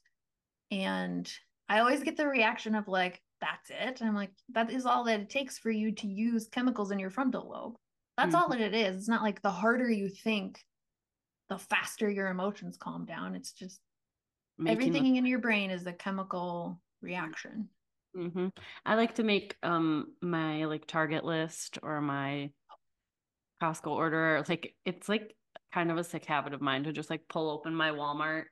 and 0.71 1.31
I 1.67 1.79
always 1.79 2.03
get 2.03 2.17
the 2.17 2.27
reaction 2.27 2.75
of 2.75 2.87
like, 2.87 3.21
that's 3.41 3.69
it. 3.69 4.01
And 4.01 4.09
I'm 4.09 4.15
like, 4.15 4.31
that 4.49 4.69
is 4.71 4.85
all 4.85 5.03
that 5.05 5.19
it 5.19 5.29
takes 5.29 5.57
for 5.57 5.71
you 5.71 5.91
to 5.93 6.07
use 6.07 6.47
chemicals 6.49 6.91
in 6.91 6.99
your 6.99 7.09
frontal 7.09 7.49
lobe. 7.49 7.75
That's 8.17 8.35
all 8.35 8.47
Mhm. 8.47 8.51
that 8.51 8.61
it 8.61 8.75
is. 8.75 8.97
It's 8.97 9.07
not 9.07 9.21
like 9.23 9.41
the 9.41 9.51
harder 9.51 9.89
you 9.89 10.09
think, 10.09 10.63
the 11.49 11.57
faster 11.57 12.09
your 12.09 12.27
emotions 12.27 12.77
calm 12.77 13.05
down. 13.05 13.35
It's 13.35 13.53
just 13.53 13.79
Making 14.57 14.73
everything 14.73 15.15
in 15.15 15.25
your 15.25 15.39
brain 15.39 15.71
is 15.71 15.87
a 15.87 15.93
chemical 15.93 16.81
reaction. 17.01 17.69
Mhm. 18.15 18.51
I 18.85 18.95
like 18.95 19.15
to 19.15 19.23
make 19.23 19.55
um 19.63 20.15
my 20.21 20.65
like 20.65 20.85
Target 20.87 21.23
list 21.23 21.79
or 21.83 22.01
my 22.01 22.51
Costco 23.61 23.87
order 23.91 24.43
like 24.47 24.75
it's 24.85 25.09
like 25.09 25.35
kind 25.73 25.91
of 25.91 25.97
a 25.97 26.03
sick 26.03 26.25
habit 26.25 26.53
of 26.53 26.61
mine 26.61 26.83
to 26.85 26.93
just 26.93 27.09
like 27.09 27.27
pull 27.27 27.49
open 27.49 27.75
my 27.75 27.91
Walmart 27.91 28.45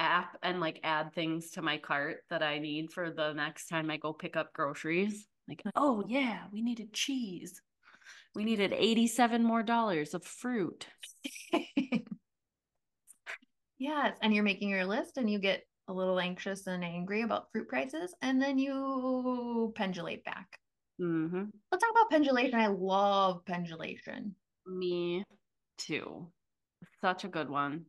app 0.00 0.36
and 0.42 0.60
like 0.60 0.80
add 0.82 1.12
things 1.14 1.50
to 1.50 1.62
my 1.62 1.78
cart 1.78 2.24
that 2.30 2.42
I 2.42 2.58
need 2.58 2.90
for 2.90 3.10
the 3.10 3.32
next 3.32 3.68
time 3.68 3.90
I 3.90 3.98
go 3.98 4.12
pick 4.12 4.36
up 4.36 4.52
groceries. 4.52 5.26
Like, 5.48 5.62
oh 5.76 6.02
yeah, 6.08 6.44
we 6.52 6.62
needed 6.62 6.92
cheese. 6.92 7.60
We 8.34 8.44
needed 8.44 8.72
87 8.72 9.42
more 9.42 9.62
dollars 9.62 10.14
of 10.14 10.24
fruit. 10.24 10.86
yes. 13.78 14.16
And 14.22 14.34
you're 14.34 14.44
making 14.44 14.70
your 14.70 14.86
list 14.86 15.16
and 15.16 15.30
you 15.30 15.38
get 15.38 15.64
a 15.88 15.92
little 15.92 16.20
anxious 16.20 16.66
and 16.68 16.84
angry 16.84 17.22
about 17.22 17.50
fruit 17.50 17.68
prices, 17.68 18.14
and 18.22 18.40
then 18.40 18.58
you 18.58 19.72
pendulate 19.74 20.24
back. 20.24 20.58
hmm 20.98 21.44
Let's 21.72 21.82
talk 21.82 21.90
about 21.90 22.10
pendulation. 22.10 22.58
I 22.58 22.68
love 22.68 23.44
pendulation. 23.44 24.36
Me 24.66 25.24
too. 25.78 26.28
Such 27.00 27.24
a 27.24 27.28
good 27.28 27.50
one. 27.50 27.86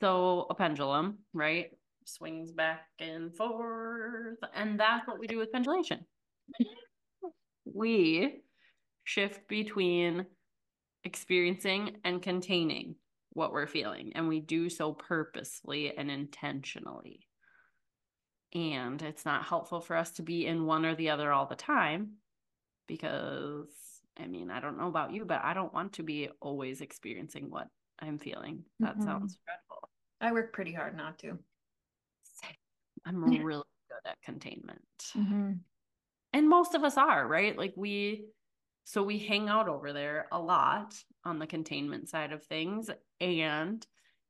So 0.00 0.46
a 0.48 0.54
pendulum, 0.54 1.18
right? 1.32 1.70
Swings 2.04 2.52
back 2.52 2.86
and 2.98 3.34
forth. 3.36 4.38
And 4.54 4.80
that's 4.80 5.06
what 5.06 5.18
we 5.18 5.26
do 5.26 5.38
with 5.38 5.52
pendulation. 5.52 6.06
we 7.64 8.42
shift 9.04 9.46
between 9.48 10.26
experiencing 11.04 11.98
and 12.04 12.22
containing 12.22 12.96
what 13.32 13.52
we're 13.52 13.66
feeling. 13.66 14.12
And 14.14 14.28
we 14.28 14.40
do 14.40 14.68
so 14.70 14.92
purposely 14.92 15.96
and 15.96 16.10
intentionally. 16.10 17.26
And 18.52 19.00
it's 19.02 19.24
not 19.24 19.44
helpful 19.44 19.80
for 19.80 19.96
us 19.96 20.10
to 20.12 20.22
be 20.22 20.46
in 20.46 20.66
one 20.66 20.84
or 20.84 20.94
the 20.94 21.10
other 21.10 21.32
all 21.32 21.46
the 21.46 21.54
time 21.54 22.14
because 22.88 23.68
I 24.18 24.26
mean, 24.26 24.50
I 24.50 24.60
don't 24.60 24.76
know 24.76 24.88
about 24.88 25.12
you, 25.12 25.24
but 25.24 25.42
I 25.44 25.54
don't 25.54 25.72
want 25.72 25.94
to 25.94 26.02
be 26.02 26.28
always 26.40 26.80
experiencing 26.80 27.48
what 27.48 27.68
I'm 28.00 28.18
feeling. 28.18 28.64
That 28.80 28.96
Mhm. 28.98 29.04
sounds 29.04 29.38
dreadful. 29.44 29.89
I 30.20 30.32
work 30.32 30.52
pretty 30.52 30.72
hard 30.72 30.96
not 30.96 31.18
to. 31.20 31.38
I'm 33.06 33.24
really 33.24 33.62
good 33.88 34.10
at 34.10 34.20
containment. 34.22 34.80
Mm-hmm. 35.16 35.52
And 36.32 36.48
most 36.48 36.74
of 36.74 36.84
us 36.84 36.96
are, 36.96 37.26
right? 37.26 37.56
Like 37.56 37.74
we 37.76 38.26
so 38.84 39.02
we 39.02 39.18
hang 39.18 39.48
out 39.48 39.68
over 39.68 39.92
there 39.92 40.26
a 40.32 40.40
lot 40.40 40.94
on 41.24 41.38
the 41.38 41.46
containment 41.46 42.08
side 42.08 42.32
of 42.32 42.44
things 42.44 42.90
and 43.20 43.86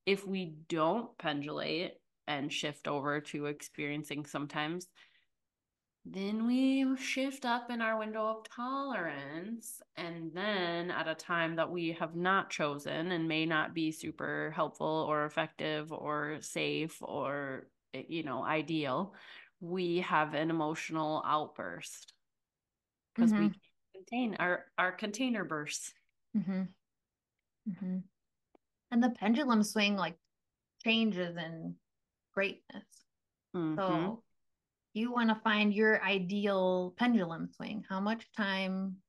if 0.06 0.26
we 0.26 0.54
don't 0.68 1.16
pendulate 1.18 1.92
and 2.26 2.52
shift 2.52 2.88
over 2.88 3.20
to 3.20 3.46
experiencing 3.46 4.26
sometimes 4.26 4.86
then 6.04 6.46
we 6.46 6.96
shift 6.96 7.44
up 7.44 7.70
in 7.70 7.80
our 7.82 7.98
window 7.98 8.26
of 8.26 8.48
tolerance 8.48 9.82
and 9.96 10.32
then 10.34 10.90
at 10.90 11.06
a 11.06 11.14
time 11.14 11.56
that 11.56 11.70
we 11.70 11.92
have 11.92 12.16
not 12.16 12.50
chosen 12.50 13.12
and 13.12 13.28
may 13.28 13.44
not 13.44 13.74
be 13.74 13.92
super 13.92 14.52
helpful 14.56 15.06
or 15.08 15.26
effective 15.26 15.92
or 15.92 16.38
safe 16.40 16.96
or 17.02 17.68
eh, 17.94 18.02
you 18.08 18.22
know 18.22 18.42
ideal 18.44 19.14
we 19.60 19.98
have 19.98 20.32
an 20.34 20.48
emotional 20.50 21.22
outburst 21.26 22.14
because 23.14 23.30
we 23.32 23.48
Mhm. 23.48 23.50
can't 23.50 23.62
contain 23.94 24.36
our 24.38 24.64
our 24.78 24.92
container 24.92 25.44
bursts 25.44 25.92
Mm-hmm. 26.36 26.62
Mm-hmm. 27.68 27.98
And 28.90 29.02
the 29.02 29.10
pendulum 29.10 29.62
swing 29.62 29.96
like 29.96 30.16
changes 30.84 31.36
in 31.36 31.74
greatness. 32.34 32.84
Mhm. 33.54 33.76
So 33.80 34.22
you 34.94 35.12
want 35.12 35.28
to 35.30 35.36
find 35.36 35.72
your 35.74 36.02
ideal 36.02 36.94
pendulum 36.98 37.48
swing. 37.52 37.84
How 37.88 38.00
much 38.00 38.30
time 38.32 39.02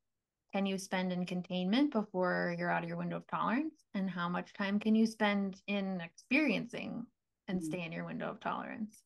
can 0.53 0.65
you 0.65 0.77
spend 0.77 1.13
in 1.13 1.25
containment 1.25 1.91
before 1.93 2.55
you're 2.57 2.71
out 2.71 2.83
of 2.83 2.89
your 2.89 2.97
window 2.97 3.17
of 3.17 3.27
tolerance? 3.27 3.85
And 3.93 4.09
how 4.09 4.29
much 4.29 4.53
time 4.53 4.79
can 4.79 4.95
you 4.95 5.07
spend 5.07 5.61
in 5.67 6.01
experiencing 6.01 7.07
and 7.47 7.61
Mhm. 7.61 7.63
stay 7.63 7.83
in 7.85 7.91
your 7.91 8.05
window 8.05 8.29
of 8.31 8.39
tolerance? 8.41 9.03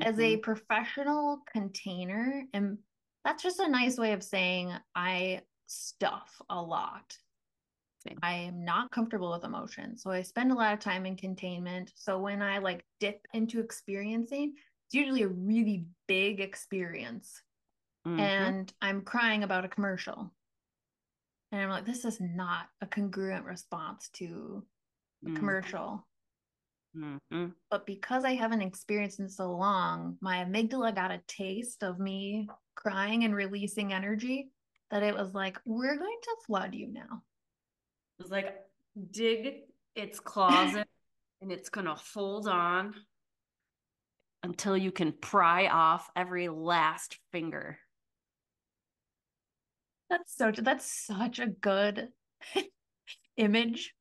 As 0.00 0.18
a 0.20 0.36
Mhm. 0.36 0.38
professional 0.38 1.42
container, 1.46 2.44
and 2.54 2.78
that's 3.24 3.42
just 3.42 3.60
a 3.60 3.68
nice 3.68 3.98
way 3.98 4.12
of 4.12 4.22
saying 4.24 4.72
I 4.94 5.42
stuff 5.66 6.40
a 6.50 6.60
lot. 6.62 7.18
Same. 7.98 8.22
I 8.22 8.34
am 8.34 8.64
not 8.64 8.90
comfortable 8.90 9.30
with 9.32 9.44
emotion. 9.44 9.96
So 9.96 10.10
I 10.10 10.22
spend 10.22 10.52
a 10.52 10.54
lot 10.54 10.74
of 10.74 10.80
time 10.80 11.06
in 11.06 11.16
containment. 11.16 11.92
So 11.96 12.18
when 12.20 12.42
I 12.42 12.58
like 12.58 12.86
dip 12.98 13.26
into 13.32 13.60
experiencing, 13.60 14.54
it's 14.90 14.96
usually 14.96 15.22
a 15.22 15.28
really 15.28 15.86
big 16.08 16.40
experience. 16.40 17.40
Mhm. 18.04 18.18
And 18.18 18.74
I'm 18.82 19.02
crying 19.02 19.44
about 19.44 19.64
a 19.64 19.68
commercial. 19.68 20.34
And 21.52 21.62
I'm 21.62 21.68
like, 21.68 21.86
this 21.86 22.04
is 22.04 22.20
not 22.20 22.68
a 22.80 22.88
congruent 22.88 23.44
response 23.44 24.08
to 24.14 24.66
a 25.24 25.28
Mhm. 25.28 25.36
commercial. 25.36 26.08
Mhm. 26.96 27.54
But 27.68 27.86
because 27.86 28.24
I 28.24 28.34
haven't 28.34 28.62
experienced 28.62 29.20
in 29.20 29.28
so 29.28 29.52
long, 29.54 30.18
my 30.20 30.44
amygdala 30.44 30.92
got 30.92 31.12
a 31.12 31.22
taste 31.28 31.84
of 31.84 32.00
me 32.00 32.48
crying 32.74 33.22
and 33.22 33.32
releasing 33.32 33.92
energy 33.92 34.50
that 34.90 35.04
it 35.04 35.14
was 35.14 35.34
like, 35.34 35.60
we're 35.64 35.96
going 35.96 36.20
to 36.20 36.36
flood 36.46 36.74
you 36.74 36.88
now. 36.88 37.22
It's 38.18 38.30
like 38.30 38.68
dig 39.12 39.70
its 39.94 40.18
closet 40.18 40.88
and 41.40 41.52
it's 41.52 41.68
gonna 41.68 41.94
hold 41.94 42.48
on 42.48 43.06
until 44.42 44.76
you 44.76 44.90
can 44.92 45.12
pry 45.12 45.68
off 45.68 46.10
every 46.16 46.48
last 46.48 47.18
finger. 47.32 47.78
That's 50.08 50.36
so 50.36 50.50
that's 50.50 50.84
such 51.06 51.38
a 51.38 51.46
good 51.46 52.08
image 53.36 53.94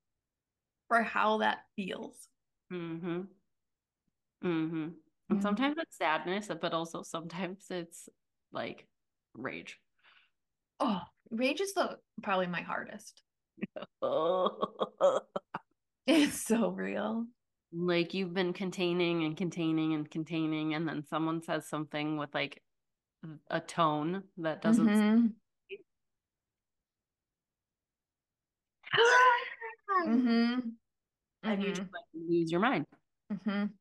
for 0.87 1.03
how 1.03 1.39
that 1.39 1.59
feels. 1.75 2.27
Mm-hmm. 2.71 3.21
Mm-hmm. 4.43 4.87
And 5.29 5.39
Mhm. 5.39 5.41
sometimes 5.41 5.75
it's 5.77 5.97
sadness, 5.97 6.49
but 6.59 6.73
also 6.73 7.03
sometimes 7.03 7.65
it's 7.69 8.09
like 8.51 8.87
rage. 9.33 9.79
Oh, 10.79 11.01
rage 11.29 11.61
is 11.61 11.73
the 11.73 11.99
probably 12.23 12.47
my 12.47 12.61
hardest. 12.61 13.21
It's 16.07 16.41
so 16.41 16.69
real. 16.69 17.27
Like 17.71 18.13
you've 18.13 18.33
been 18.33 18.53
containing 18.53 19.23
and 19.23 19.37
containing 19.37 19.93
and 19.93 20.09
containing, 20.09 20.73
and 20.73 20.87
then 20.87 21.05
someone 21.07 21.41
says 21.41 21.67
something 21.67 22.17
with 22.17 22.33
like 22.33 22.61
a 23.49 23.59
tone 23.59 24.23
that 24.37 24.61
doesn't 24.61 24.87
Mhm. 24.87 25.35
Mhm. 30.07 30.77
and 31.43 31.63
you 31.63 31.69
just 31.73 31.91
like 31.93 32.05
lose 32.13 32.51
your 32.51 32.59
mind. 32.61 32.85
Mhm. 33.31 33.73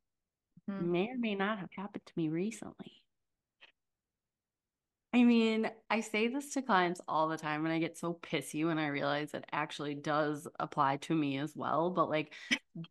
Mhm. 0.67 0.91
May 0.91 1.09
or 1.09 1.17
may 1.17 1.35
not 1.35 1.59
have 1.59 1.69
happened 1.75 2.05
to 2.05 2.13
me 2.15 2.29
recently. 2.29 3.03
I 5.13 5.23
mean, 5.23 5.69
I 5.89 6.01
say 6.01 6.27
this 6.27 6.53
to 6.53 6.61
clients 6.61 7.01
all 7.07 7.27
the 7.29 7.37
time, 7.37 7.65
and 7.65 7.73
I 7.73 7.79
get 7.79 7.97
so 7.97 8.13
pissy 8.21 8.65
when 8.65 8.77
I 8.77 8.87
realize 8.87 9.33
it 9.33 9.45
actually 9.51 9.95
does 9.95 10.47
apply 10.59 10.97
to 10.97 11.15
me 11.15 11.39
as 11.39 11.55
well. 11.55 11.89
But 11.89 12.09
like, 12.09 12.33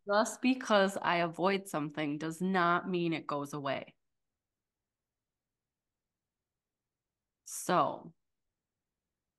just 0.05 0.41
because 0.41 0.97
I 1.01 1.17
avoid 1.17 1.67
something 1.69 2.17
does 2.17 2.41
not 2.41 2.89
mean 2.89 3.13
it 3.13 3.25
goes 3.27 3.53
away. 3.53 3.93
So, 7.45 8.13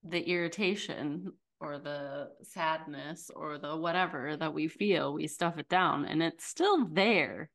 the 0.03 0.23
irritation 0.29 1.33
or 1.61 1.79
the 1.79 2.31
sadness 2.43 3.31
or 3.35 3.59
the 3.59 3.77
whatever 3.77 4.37
that 4.37 4.55
we 4.55 4.69
feel, 4.69 5.13
we 5.15 5.27
stuff 5.27 5.59
it 5.59 5.69
down, 5.69 6.05
and 6.07 6.23
it's 6.23 6.45
still 6.47 6.87
there, 6.87 7.51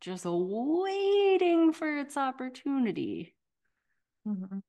just 0.00 0.24
waiting 0.26 1.72
for 1.72 1.98
its 1.98 2.16
opportunity 2.16 3.34
Mhm. 4.28 4.62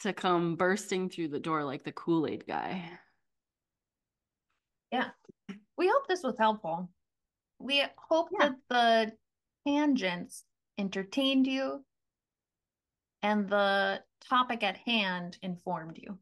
to 0.00 0.12
come 0.12 0.56
bursting 0.56 1.08
through 1.08 1.28
the 1.28 1.38
door 1.38 1.62
like 1.64 1.84
the 1.84 1.92
Kool 1.92 2.26
Aid 2.26 2.44
guy. 2.46 2.98
Yeah. 4.90 5.10
We 5.76 5.88
hope 5.88 6.08
this 6.08 6.22
was 6.24 6.36
helpful. 6.36 6.90
We 7.60 7.84
hope 7.96 8.28
Yeah. 8.32 8.48
that 8.48 8.56
the 8.68 9.18
tangents 9.70 10.44
entertained 10.76 11.46
you 11.46 11.84
and 13.22 13.48
the 13.48 14.02
topic 14.20 14.62
at 14.64 14.76
hand 14.78 15.38
informed 15.42 15.98
you. 15.98 16.18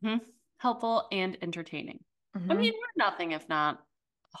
hmm 0.00 0.16
Helpful 0.58 1.06
and 1.12 1.36
entertaining. 1.42 2.02
I 2.34 2.38
Mhm. 2.38 2.58
mean, 2.58 2.72
we're 2.72 3.04
nothing 3.04 3.32
if 3.32 3.48
not 3.48 3.84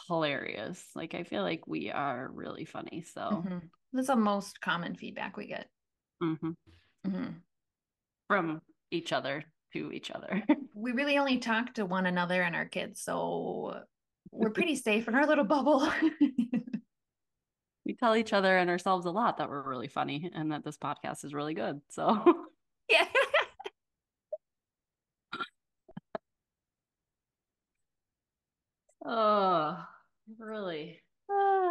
hilarious. 0.06 0.94
Like, 0.94 1.14
I 1.14 1.24
feel 1.24 1.42
like 1.42 1.66
we 1.66 1.90
are 1.90 2.28
really 2.30 2.64
funny. 2.64 3.02
So, 3.02 3.42
Mhm. 3.44 3.70
That's 3.92 4.06
the 4.08 4.16
most 4.16 4.60
common 4.60 4.94
feedback 4.94 5.36
we 5.36 5.46
get. 5.46 5.70
From 8.26 8.60
each 8.90 9.12
other 9.12 9.44
to 9.72 9.92
each 9.92 10.10
other. 10.10 10.42
We 10.78 10.92
really 10.92 11.16
only 11.16 11.38
talk 11.38 11.72
to 11.74 11.86
one 11.86 12.04
another 12.04 12.42
and 12.42 12.54
our 12.54 12.66
kids, 12.66 13.00
so 13.00 13.80
we're 14.30 14.50
pretty 14.50 14.76
safe 14.76 15.08
in 15.08 15.14
our 15.14 15.26
little 15.26 15.42
bubble. 15.42 15.90
we 17.86 17.94
tell 17.94 18.14
each 18.14 18.34
other 18.34 18.58
and 18.58 18.68
ourselves 18.68 19.06
a 19.06 19.10
lot 19.10 19.38
that 19.38 19.48
we're 19.48 19.66
really 19.66 19.88
funny 19.88 20.30
and 20.34 20.52
that 20.52 20.64
this 20.64 20.76
podcast 20.76 21.24
is 21.24 21.32
really 21.32 21.54
good. 21.54 21.80
So, 21.88 22.22
yeah. 22.90 23.06
oh, 29.06 29.82
really. 30.38 31.00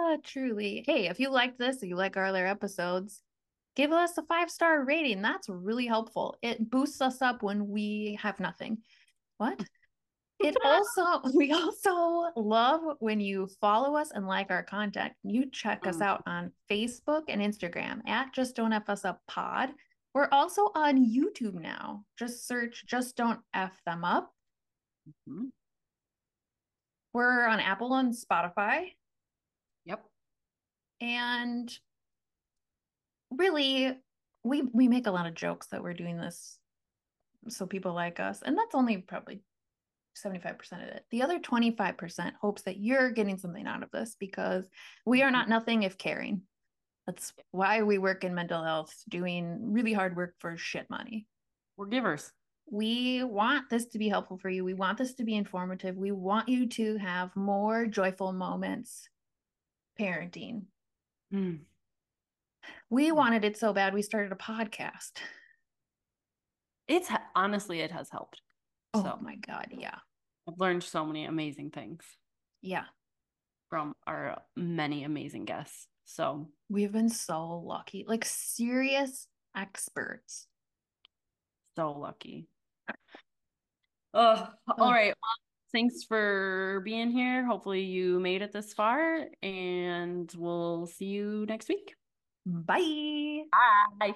Ah, 0.07 0.17
truly. 0.23 0.83
Hey, 0.85 1.07
if 1.07 1.19
you 1.19 1.29
liked 1.29 1.57
this, 1.57 1.81
if 1.81 1.89
you 1.89 1.95
like 1.95 2.15
our 2.15 2.25
other 2.25 2.45
episodes, 2.45 3.23
give 3.75 3.91
us 3.91 4.17
a 4.17 4.23
five 4.23 4.49
star 4.49 4.83
rating. 4.85 5.21
That's 5.21 5.49
really 5.49 5.85
helpful. 5.87 6.37
It 6.41 6.69
boosts 6.69 7.01
us 7.01 7.21
up 7.21 7.43
when 7.43 7.67
we 7.67 8.17
have 8.21 8.39
nothing. 8.39 8.77
What? 9.37 9.63
It 10.39 10.55
also, 10.65 11.21
we 11.35 11.51
also 11.53 12.29
love 12.35 12.81
when 12.99 13.19
you 13.19 13.47
follow 13.61 13.95
us 13.95 14.11
and 14.11 14.27
like 14.27 14.47
our 14.49 14.63
content. 14.63 15.13
You 15.23 15.49
check 15.49 15.85
us 15.87 15.97
Mm. 15.97 16.01
out 16.01 16.23
on 16.25 16.51
Facebook 16.69 17.23
and 17.29 17.41
Instagram 17.41 18.01
at 18.07 18.33
Just 18.33 18.55
Don't 18.55 18.73
F 18.73 18.89
Us 18.89 19.05
Up 19.05 19.21
Pod. 19.27 19.69
We're 20.13 20.29
also 20.31 20.71
on 20.75 20.97
YouTube 21.05 21.55
now. 21.55 22.05
Just 22.17 22.47
search 22.47 22.85
Just 22.85 23.15
Don't 23.17 23.39
Eff 23.53 23.73
Them 23.85 24.03
Up. 24.05 24.31
Mhm. 25.29 25.49
We're 27.13 27.45
on 27.47 27.59
Apple 27.59 27.93
and 27.95 28.13
Spotify. 28.13 28.91
Yep. 29.85 30.03
and 31.01 31.79
really 33.37 33.97
we 34.43 34.61
we 34.73 34.87
make 34.87 35.07
a 35.07 35.11
lot 35.11 35.27
of 35.27 35.33
jokes 35.33 35.67
that 35.67 35.81
we're 35.81 35.93
doing 35.93 36.17
this 36.17 36.57
so 37.47 37.65
people 37.65 37.93
like 37.93 38.19
us 38.19 38.41
and 38.43 38.57
that's 38.57 38.75
only 38.75 38.97
probably 38.97 39.41
75% 40.15 40.73
of 40.73 40.89
it. 40.95 41.05
The 41.11 41.21
other 41.21 41.39
25% 41.39 42.33
hopes 42.41 42.61
that 42.63 42.77
you're 42.77 43.11
getting 43.11 43.37
something 43.37 43.67
out 43.67 43.83
of 43.83 43.91
this 43.91 44.15
because 44.19 44.69
we 45.05 45.21
are 45.21 45.31
not 45.31 45.49
nothing 45.49 45.83
if 45.83 45.97
caring. 45.97 46.41
That's 47.05 47.33
why 47.51 47.83
we 47.83 47.97
work 47.97 48.23
in 48.23 48.33
mental 48.33 48.63
health 48.63 48.93
doing 49.09 49.73
really 49.73 49.93
hard 49.93 50.15
work 50.15 50.35
for 50.39 50.57
shit 50.57 50.89
money. 50.89 51.27
We're 51.77 51.87
givers. 51.87 52.31
we 52.71 53.23
want 53.23 53.69
this 53.69 53.85
to 53.87 53.99
be 53.99 54.09
helpful 54.09 54.37
for 54.37 54.49
you. 54.49 54.63
We 54.63 54.73
want 54.73 54.97
this 54.97 55.13
to 55.15 55.23
be 55.23 55.35
informative. 55.35 55.95
We 55.95 56.11
want 56.11 56.49
you 56.49 56.67
to 56.67 56.97
have 56.97 57.35
more 57.35 57.85
joyful 57.85 58.33
moments 58.33 59.07
parenting. 59.99 60.63
Mm. 61.33 61.59
We 62.89 63.09
Mm. 63.11 63.15
wanted 63.15 63.43
it 63.45 63.57
so 63.57 63.73
bad 63.73 63.93
we 63.93 64.01
started 64.01 64.31
a 64.31 64.35
podcast. 64.35 65.13
It's 66.87 67.09
honestly, 67.35 67.79
it 67.79 67.91
has 67.91 68.09
helped. 68.09 68.41
Oh 68.93 69.03
So, 69.03 69.17
my 69.21 69.35
god, 69.35 69.67
yeah. 69.71 69.99
I've 70.47 70.59
learned 70.59 70.83
so 70.83 71.05
many 71.05 71.25
amazing 71.25 71.71
things 71.71 72.03
Yeah. 72.61 72.85
from 73.69 73.95
our 74.05 74.41
many 74.55 75.03
amazing 75.03 75.45
guests. 75.45 75.87
So, 76.05 76.51
We've 76.69 76.91
been 76.91 77.09
so 77.09 77.59
lucky. 77.59 78.05
Like 78.07 78.25
serious 78.25 79.27
experts. 79.55 80.47
so 81.75 81.91
lucky. 81.91 82.47
Oh, 84.13 84.53
all 84.67 84.75
Oh. 84.77 85.13
Well, 85.21 85.35
thanks 85.73 86.03
for 86.03 86.81
being 86.85 87.11
here. 87.11 87.43
Hopefully, 87.45 87.81
you 87.81 88.19
made 88.19 88.41
it 88.41 88.51
this 88.53 88.73
far, 88.73 89.27
and 89.41 90.31
we'll 90.37 90.85
see 90.87 91.05
you 91.07 91.45
next 91.47 91.67
week. 91.67 91.95
Bye. 92.45 93.45
Bye. 93.99 94.15